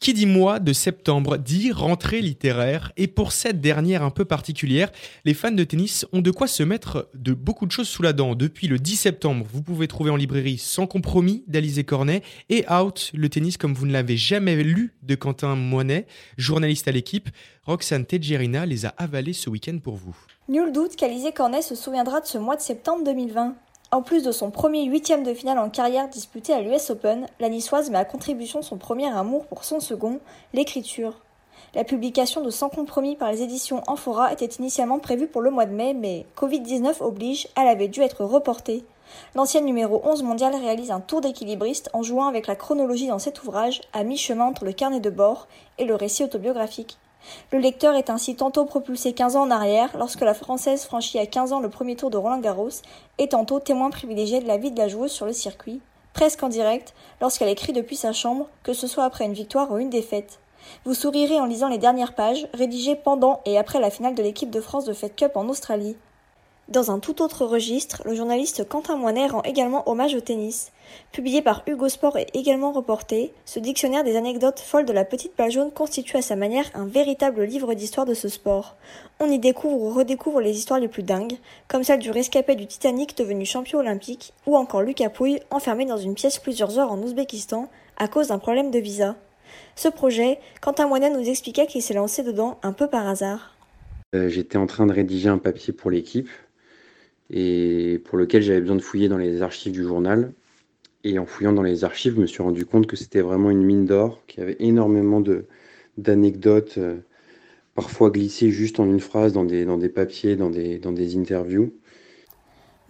Qui 0.00 0.12
dit 0.12 0.26
mois 0.26 0.58
de 0.58 0.72
septembre 0.72 1.38
dit 1.38 1.70
rentrée 1.70 2.20
littéraire, 2.20 2.92
et 2.96 3.06
pour 3.06 3.32
cette 3.32 3.60
dernière 3.60 4.02
un 4.02 4.10
peu 4.10 4.24
particulière, 4.24 4.90
les 5.24 5.34
fans 5.34 5.52
de 5.52 5.64
tennis 5.64 6.04
ont 6.12 6.20
de 6.20 6.32
quoi 6.32 6.48
se 6.48 6.62
mettre 6.64 7.08
de 7.14 7.32
beaucoup 7.32 7.64
de 7.64 7.70
choses 7.70 7.88
sous 7.88 8.02
la 8.02 8.12
dent. 8.12 8.34
Depuis 8.34 8.66
le 8.66 8.78
10 8.78 8.96
septembre, 8.96 9.46
vous 9.50 9.62
pouvez 9.62 9.86
trouver 9.86 10.10
en 10.10 10.16
librairie 10.16 10.58
Sans 10.58 10.86
compromis 10.86 11.44
d'Alizé 11.46 11.84
Cornet 11.84 12.22
et 12.50 12.64
Out, 12.70 13.12
le 13.14 13.28
tennis 13.28 13.56
comme 13.56 13.72
vous 13.72 13.86
ne 13.86 13.92
l'avez 13.92 14.16
jamais 14.16 14.62
lu 14.62 14.94
de 15.02 15.14
Quentin 15.14 15.54
Moinet, 15.54 16.06
journaliste 16.36 16.88
à 16.88 16.92
l'équipe. 16.92 17.30
Roxane 17.62 18.04
Tedjerina 18.04 18.66
les 18.66 18.84
a 18.84 18.88
avalés 18.98 19.32
ce 19.32 19.48
week-end 19.48 19.78
pour 19.78 19.96
vous. 19.96 20.16
Nul 20.46 20.72
doute 20.72 20.96
qu'Alizé 20.96 21.32
Cornet 21.32 21.62
se 21.62 21.74
souviendra 21.74 22.20
de 22.20 22.26
ce 22.26 22.36
mois 22.36 22.56
de 22.56 22.60
septembre 22.60 23.02
2020. 23.02 23.54
En 23.92 24.02
plus 24.02 24.22
de 24.22 24.30
son 24.30 24.50
premier 24.50 24.84
huitième 24.84 25.22
de 25.22 25.32
finale 25.32 25.58
en 25.58 25.70
carrière 25.70 26.10
disputé 26.10 26.52
à 26.52 26.60
l'US 26.60 26.90
Open, 26.90 27.26
la 27.40 27.48
niçoise 27.48 27.88
met 27.88 27.96
à 27.96 28.04
contribution 28.04 28.60
son 28.60 28.76
premier 28.76 29.06
amour 29.06 29.46
pour 29.46 29.64
son 29.64 29.80
second, 29.80 30.20
l'écriture. 30.52 31.14
La 31.74 31.82
publication 31.82 32.42
de 32.42 32.50
Sans 32.50 32.68
compromis 32.68 33.16
par 33.16 33.32
les 33.32 33.40
éditions 33.40 33.80
Amphora 33.86 34.34
était 34.34 34.44
initialement 34.44 34.98
prévue 34.98 35.28
pour 35.28 35.40
le 35.40 35.50
mois 35.50 35.64
de 35.64 35.72
mai, 35.72 35.94
mais 35.94 36.26
Covid-19 36.36 37.02
oblige, 37.02 37.48
elle 37.56 37.68
avait 37.68 37.88
dû 37.88 38.02
être 38.02 38.22
reportée. 38.22 38.84
L'ancienne 39.34 39.64
numéro 39.64 40.02
11 40.04 40.24
mondial 40.24 40.54
réalise 40.54 40.90
un 40.90 41.00
tour 41.00 41.22
d'équilibriste 41.22 41.88
en 41.94 42.02
jouant 42.02 42.26
avec 42.26 42.48
la 42.48 42.56
chronologie 42.56 43.06
dans 43.06 43.18
cet 43.18 43.42
ouvrage, 43.44 43.80
à 43.94 44.04
mi-chemin 44.04 44.44
entre 44.44 44.66
le 44.66 44.74
carnet 44.74 45.00
de 45.00 45.08
bord 45.08 45.48
et 45.78 45.86
le 45.86 45.94
récit 45.94 46.22
autobiographique. 46.22 46.98
Le 47.52 47.58
lecteur 47.58 47.94
est 47.94 48.10
ainsi 48.10 48.36
tantôt 48.36 48.64
propulsé 48.64 49.12
15 49.12 49.36
ans 49.36 49.42
en 49.42 49.50
arrière 49.50 49.90
lorsque 49.96 50.20
la 50.20 50.34
Française 50.34 50.84
franchit 50.84 51.18
à 51.18 51.26
15 51.26 51.52
ans 51.52 51.60
le 51.60 51.70
premier 51.70 51.96
tour 51.96 52.10
de 52.10 52.16
Roland 52.16 52.40
Garros 52.40 52.70
et 53.18 53.28
tantôt 53.28 53.60
témoin 53.60 53.90
privilégié 53.90 54.40
de 54.40 54.48
la 54.48 54.56
vie 54.56 54.70
de 54.70 54.78
la 54.78 54.88
joueuse 54.88 55.12
sur 55.12 55.26
le 55.26 55.32
circuit, 55.32 55.80
presque 56.12 56.42
en 56.42 56.48
direct 56.48 56.94
lorsqu'elle 57.20 57.48
écrit 57.48 57.72
depuis 57.72 57.96
sa 57.96 58.12
chambre, 58.12 58.48
que 58.62 58.72
ce 58.72 58.86
soit 58.86 59.04
après 59.04 59.24
une 59.24 59.32
victoire 59.32 59.70
ou 59.70 59.78
une 59.78 59.90
défaite. 59.90 60.38
Vous 60.84 60.94
sourirez 60.94 61.40
en 61.40 61.46
lisant 61.46 61.68
les 61.68 61.78
dernières 61.78 62.14
pages, 62.14 62.46
rédigées 62.54 62.96
pendant 62.96 63.40
et 63.44 63.58
après 63.58 63.80
la 63.80 63.90
finale 63.90 64.14
de 64.14 64.22
l'équipe 64.22 64.50
de 64.50 64.60
France 64.60 64.84
de 64.84 64.92
Fed 64.92 65.14
Cup 65.14 65.32
en 65.36 65.48
Australie. 65.48 65.96
Dans 66.68 66.90
un 66.90 66.98
tout 66.98 67.20
autre 67.20 67.44
registre, 67.44 68.00
le 68.06 68.14
journaliste 68.14 68.66
Quentin 68.66 68.96
Moinet 68.96 69.26
rend 69.26 69.42
également 69.42 69.86
hommage 69.86 70.14
au 70.14 70.20
tennis. 70.20 70.72
Publié 71.12 71.42
par 71.42 71.62
Hugo 71.66 71.90
Sport 71.90 72.16
et 72.16 72.26
également 72.32 72.72
reporté, 72.72 73.34
ce 73.44 73.58
dictionnaire 73.58 74.02
des 74.02 74.16
anecdotes 74.16 74.60
folles 74.60 74.86
de 74.86 74.92
la 74.94 75.04
petite 75.04 75.36
balle 75.36 75.50
jaune 75.50 75.70
constitue 75.70 76.16
à 76.16 76.22
sa 76.22 76.36
manière 76.36 76.64
un 76.72 76.86
véritable 76.86 77.44
livre 77.44 77.74
d'histoire 77.74 78.06
de 78.06 78.14
ce 78.14 78.28
sport. 78.28 78.76
On 79.20 79.30
y 79.30 79.38
découvre 79.38 79.76
ou 79.76 79.90
redécouvre 79.90 80.40
les 80.40 80.56
histoires 80.56 80.80
les 80.80 80.88
plus 80.88 81.02
dingues, 81.02 81.36
comme 81.68 81.84
celle 81.84 81.98
du 81.98 82.10
rescapé 82.10 82.54
du 82.54 82.66
Titanic 82.66 83.14
devenu 83.14 83.44
champion 83.44 83.80
olympique, 83.80 84.32
ou 84.46 84.56
encore 84.56 84.80
Lucas 84.80 85.10
Pouille 85.10 85.40
enfermé 85.50 85.84
dans 85.84 85.98
une 85.98 86.14
pièce 86.14 86.38
plusieurs 86.38 86.78
heures 86.78 86.90
en 86.90 86.98
Ouzbékistan 86.98 87.68
à 87.98 88.08
cause 88.08 88.28
d'un 88.28 88.38
problème 88.38 88.70
de 88.70 88.78
visa. 88.78 89.16
Ce 89.76 89.88
projet, 89.88 90.38
Quentin 90.62 90.88
Moinet 90.88 91.10
nous 91.10 91.28
expliquait 91.28 91.66
qu'il 91.66 91.82
s'est 91.82 91.92
lancé 91.92 92.22
dedans 92.22 92.56
un 92.62 92.72
peu 92.72 92.86
par 92.86 93.06
hasard. 93.06 93.54
Euh, 94.14 94.28
j'étais 94.28 94.56
en 94.56 94.66
train 94.66 94.86
de 94.86 94.92
rédiger 94.92 95.28
un 95.28 95.38
papier 95.38 95.72
pour 95.74 95.90
l'équipe 95.90 96.28
et 97.30 98.00
pour 98.04 98.18
lequel 98.18 98.42
j'avais 98.42 98.60
besoin 98.60 98.76
de 98.76 98.82
fouiller 98.82 99.08
dans 99.08 99.18
les 99.18 99.42
archives 99.42 99.72
du 99.72 99.82
journal. 99.82 100.32
Et 101.04 101.18
en 101.18 101.26
fouillant 101.26 101.52
dans 101.52 101.62
les 101.62 101.84
archives, 101.84 102.14
je 102.14 102.20
me 102.20 102.26
suis 102.26 102.42
rendu 102.42 102.64
compte 102.64 102.86
que 102.86 102.96
c'était 102.96 103.20
vraiment 103.20 103.50
une 103.50 103.62
mine 103.62 103.84
d'or, 103.84 104.20
qu'il 104.26 104.40
y 104.40 104.42
avait 104.42 104.56
énormément 104.58 105.22
d'anecdotes, 105.98 106.78
euh, 106.78 106.96
parfois 107.74 108.10
glissées 108.10 108.50
juste 108.50 108.80
en 108.80 108.86
une 108.86 109.00
phrase 109.00 109.34
dans 109.34 109.44
des, 109.44 109.66
dans 109.66 109.76
des 109.76 109.90
papiers, 109.90 110.34
dans 110.34 110.48
des, 110.48 110.78
dans 110.78 110.92
des 110.92 111.16
interviews. 111.18 111.74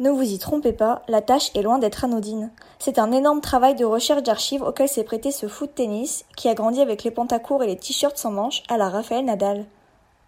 Ne 0.00 0.10
vous 0.10 0.22
y 0.22 0.38
trompez 0.38 0.72
pas, 0.72 1.02
la 1.08 1.22
tâche 1.22 1.50
est 1.54 1.62
loin 1.62 1.78
d'être 1.78 2.04
anodine. 2.04 2.50
C'est 2.78 2.98
un 2.98 3.12
énorme 3.12 3.40
travail 3.40 3.76
de 3.76 3.84
recherche 3.84 4.22
d'archives 4.22 4.62
auquel 4.62 4.88
s'est 4.88 5.04
prêté 5.04 5.30
ce 5.30 5.46
foot 5.46 5.70
tennis 5.74 6.24
qui 6.36 6.48
a 6.48 6.54
grandi 6.54 6.80
avec 6.80 7.04
les 7.04 7.12
pantacours 7.12 7.62
et 7.62 7.68
les 7.68 7.76
t-shirts 7.76 8.18
sans 8.18 8.32
manches 8.32 8.62
à 8.68 8.76
la 8.76 8.88
Raphaël 8.88 9.24
Nadal. 9.24 9.66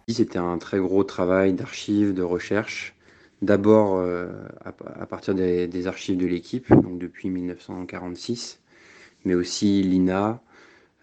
C'était 0.07 0.39
un 0.39 0.57
très 0.57 0.79
gros 0.79 1.03
travail 1.03 1.53
d'archives, 1.53 2.13
de 2.13 2.23
recherche 2.23 2.96
D'abord 3.43 3.97
euh, 3.97 4.27
à, 4.65 5.05
partir 5.05 5.35
des, 5.35 5.87
archives 5.87 6.17
de 6.17 6.25
l'équipe, 6.25 6.69
donc 6.69 6.97
depuis 6.97 7.29
1946, 7.29 8.59
mais 9.25 9.35
aussi 9.35 9.83
l'INA, 9.83 10.41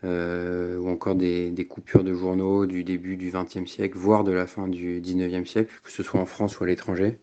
euh, 0.03 0.77
ou 0.79 0.89
encore 0.89 1.15
des, 1.15 1.67
coupures 1.69 2.03
de 2.03 2.13
journaux 2.13 2.67
du 2.67 2.83
début 2.83 3.17
du 3.17 3.31
XXe 3.31 3.71
siècle, 3.71 3.97
voire 3.97 4.25
de 4.25 4.33
la 4.33 4.49
fin 4.49 4.67
du 4.67 5.01
XIXe 5.01 5.49
siècle, 5.49 5.73
que 5.85 5.93
ce 5.93 6.03
soit 6.03 6.21
en 6.21 6.27
France 6.27 6.59
ou 6.59 6.65
à 6.65 6.67
l'étranger. 6.67 7.19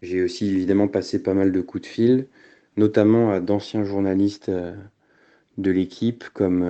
J'ai 0.00 0.22
aussi 0.22 0.48
évidemment 0.48 0.86
passé 0.86 1.20
pas 1.22 1.34
mal 1.34 1.50
de 1.50 1.60
coups 1.60 1.82
de 1.82 1.88
fil, 1.88 2.26
notamment 2.76 3.32
à 3.32 3.40
d'anciens 3.40 3.84
journalistes 3.84 4.48
euh, 4.48 4.76
de 5.58 5.70
l'équipe 5.72 6.24
comme 6.32 6.64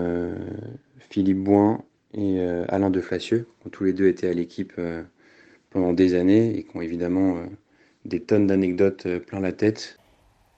Philippe 0.99 1.39
Boin 1.39 1.85
et 2.15 2.41
Alain 2.69 2.91
Deflacieux, 2.91 3.47
qui 3.61 3.67
ont 3.69 3.71
tous 3.71 3.85
les 3.85 3.93
deux 3.93 4.09
été 4.09 4.29
à 4.29 4.33
l'équipe 4.33 4.73
pendant 5.71 5.93
des 5.93 6.15
années 6.15 6.59
et 6.59 6.65
qui 6.65 6.77
ont 6.77 6.83
évidemment 6.83 7.45
des 8.05 8.21
tonnes 8.21 8.47
d'anecdotes 8.47 9.07
euh, 9.07 9.21
plein 9.21 9.41
la 9.41 9.53
tête. 9.53 9.99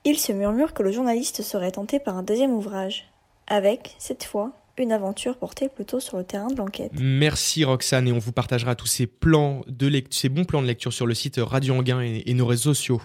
Il 0.03 0.17
se 0.19 0.31
murmure 0.31 0.73
que 0.73 0.83
le 0.83 0.91
journaliste 0.91 1.41
serait 1.41 1.71
tenté 1.71 1.99
par 1.99 2.17
un 2.17 2.23
deuxième 2.23 2.51
ouvrage, 2.51 3.09
avec, 3.47 3.95
cette 3.97 4.23
fois, 4.23 4.51
une 4.77 4.91
aventure 4.91 5.37
portée 5.37 5.69
plutôt 5.69 5.99
sur 5.99 6.17
le 6.17 6.23
terrain 6.23 6.47
de 6.47 6.55
l'enquête. 6.55 6.91
Merci 6.99 7.63
Roxane 7.63 8.07
et 8.07 8.11
on 8.11 8.19
vous 8.19 8.31
partagera 8.31 8.75
tous 8.75 8.87
ces 8.87 9.07
plans 9.07 9.61
de 9.67 9.87
lecture, 9.87 10.19
ces 10.19 10.29
bons 10.29 10.43
plans 10.43 10.61
de 10.61 10.67
lecture 10.67 10.91
sur 10.91 11.05
le 11.05 11.13
site 11.13 11.39
Radio 11.41 11.75
Anguin 11.75 12.01
et, 12.01 12.33
nos 12.33 12.45
réseaux 12.45 12.73
sociaux. 12.73 13.01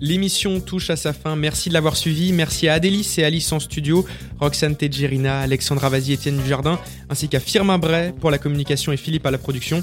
L'émission 0.00 0.60
touche 0.60 0.90
à 0.90 0.96
sa 0.96 1.12
fin. 1.12 1.34
Merci 1.34 1.70
de 1.70 1.74
l'avoir 1.74 1.96
suivi. 1.96 2.32
Merci 2.32 2.68
à 2.68 2.74
Adélis 2.74 3.16
et 3.18 3.24
Alice 3.24 3.50
en 3.50 3.58
studio, 3.58 4.04
Roxane 4.38 4.76
Tedgerina, 4.76 5.40
Alexandra 5.40 5.88
Vazier, 5.88 6.14
Étienne 6.14 6.36
Dujardin, 6.36 6.78
ainsi 7.08 7.28
qu'à 7.28 7.40
Firmin 7.40 7.78
Bray 7.78 8.12
pour 8.12 8.30
la 8.30 8.38
communication 8.38 8.92
et 8.92 8.96
Philippe 8.96 9.26
à 9.26 9.30
la 9.30 9.38
production. 9.38 9.82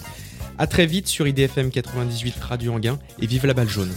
A 0.58 0.68
très 0.68 0.86
vite 0.86 1.08
sur 1.08 1.28
IDFM 1.28 1.70
98 1.70 2.40
Radio 2.40 2.74
Anguin 2.74 2.98
et 3.22 3.28
vive 3.28 3.46
la 3.46 3.54
balle 3.54 3.68
jaune. 3.68 3.92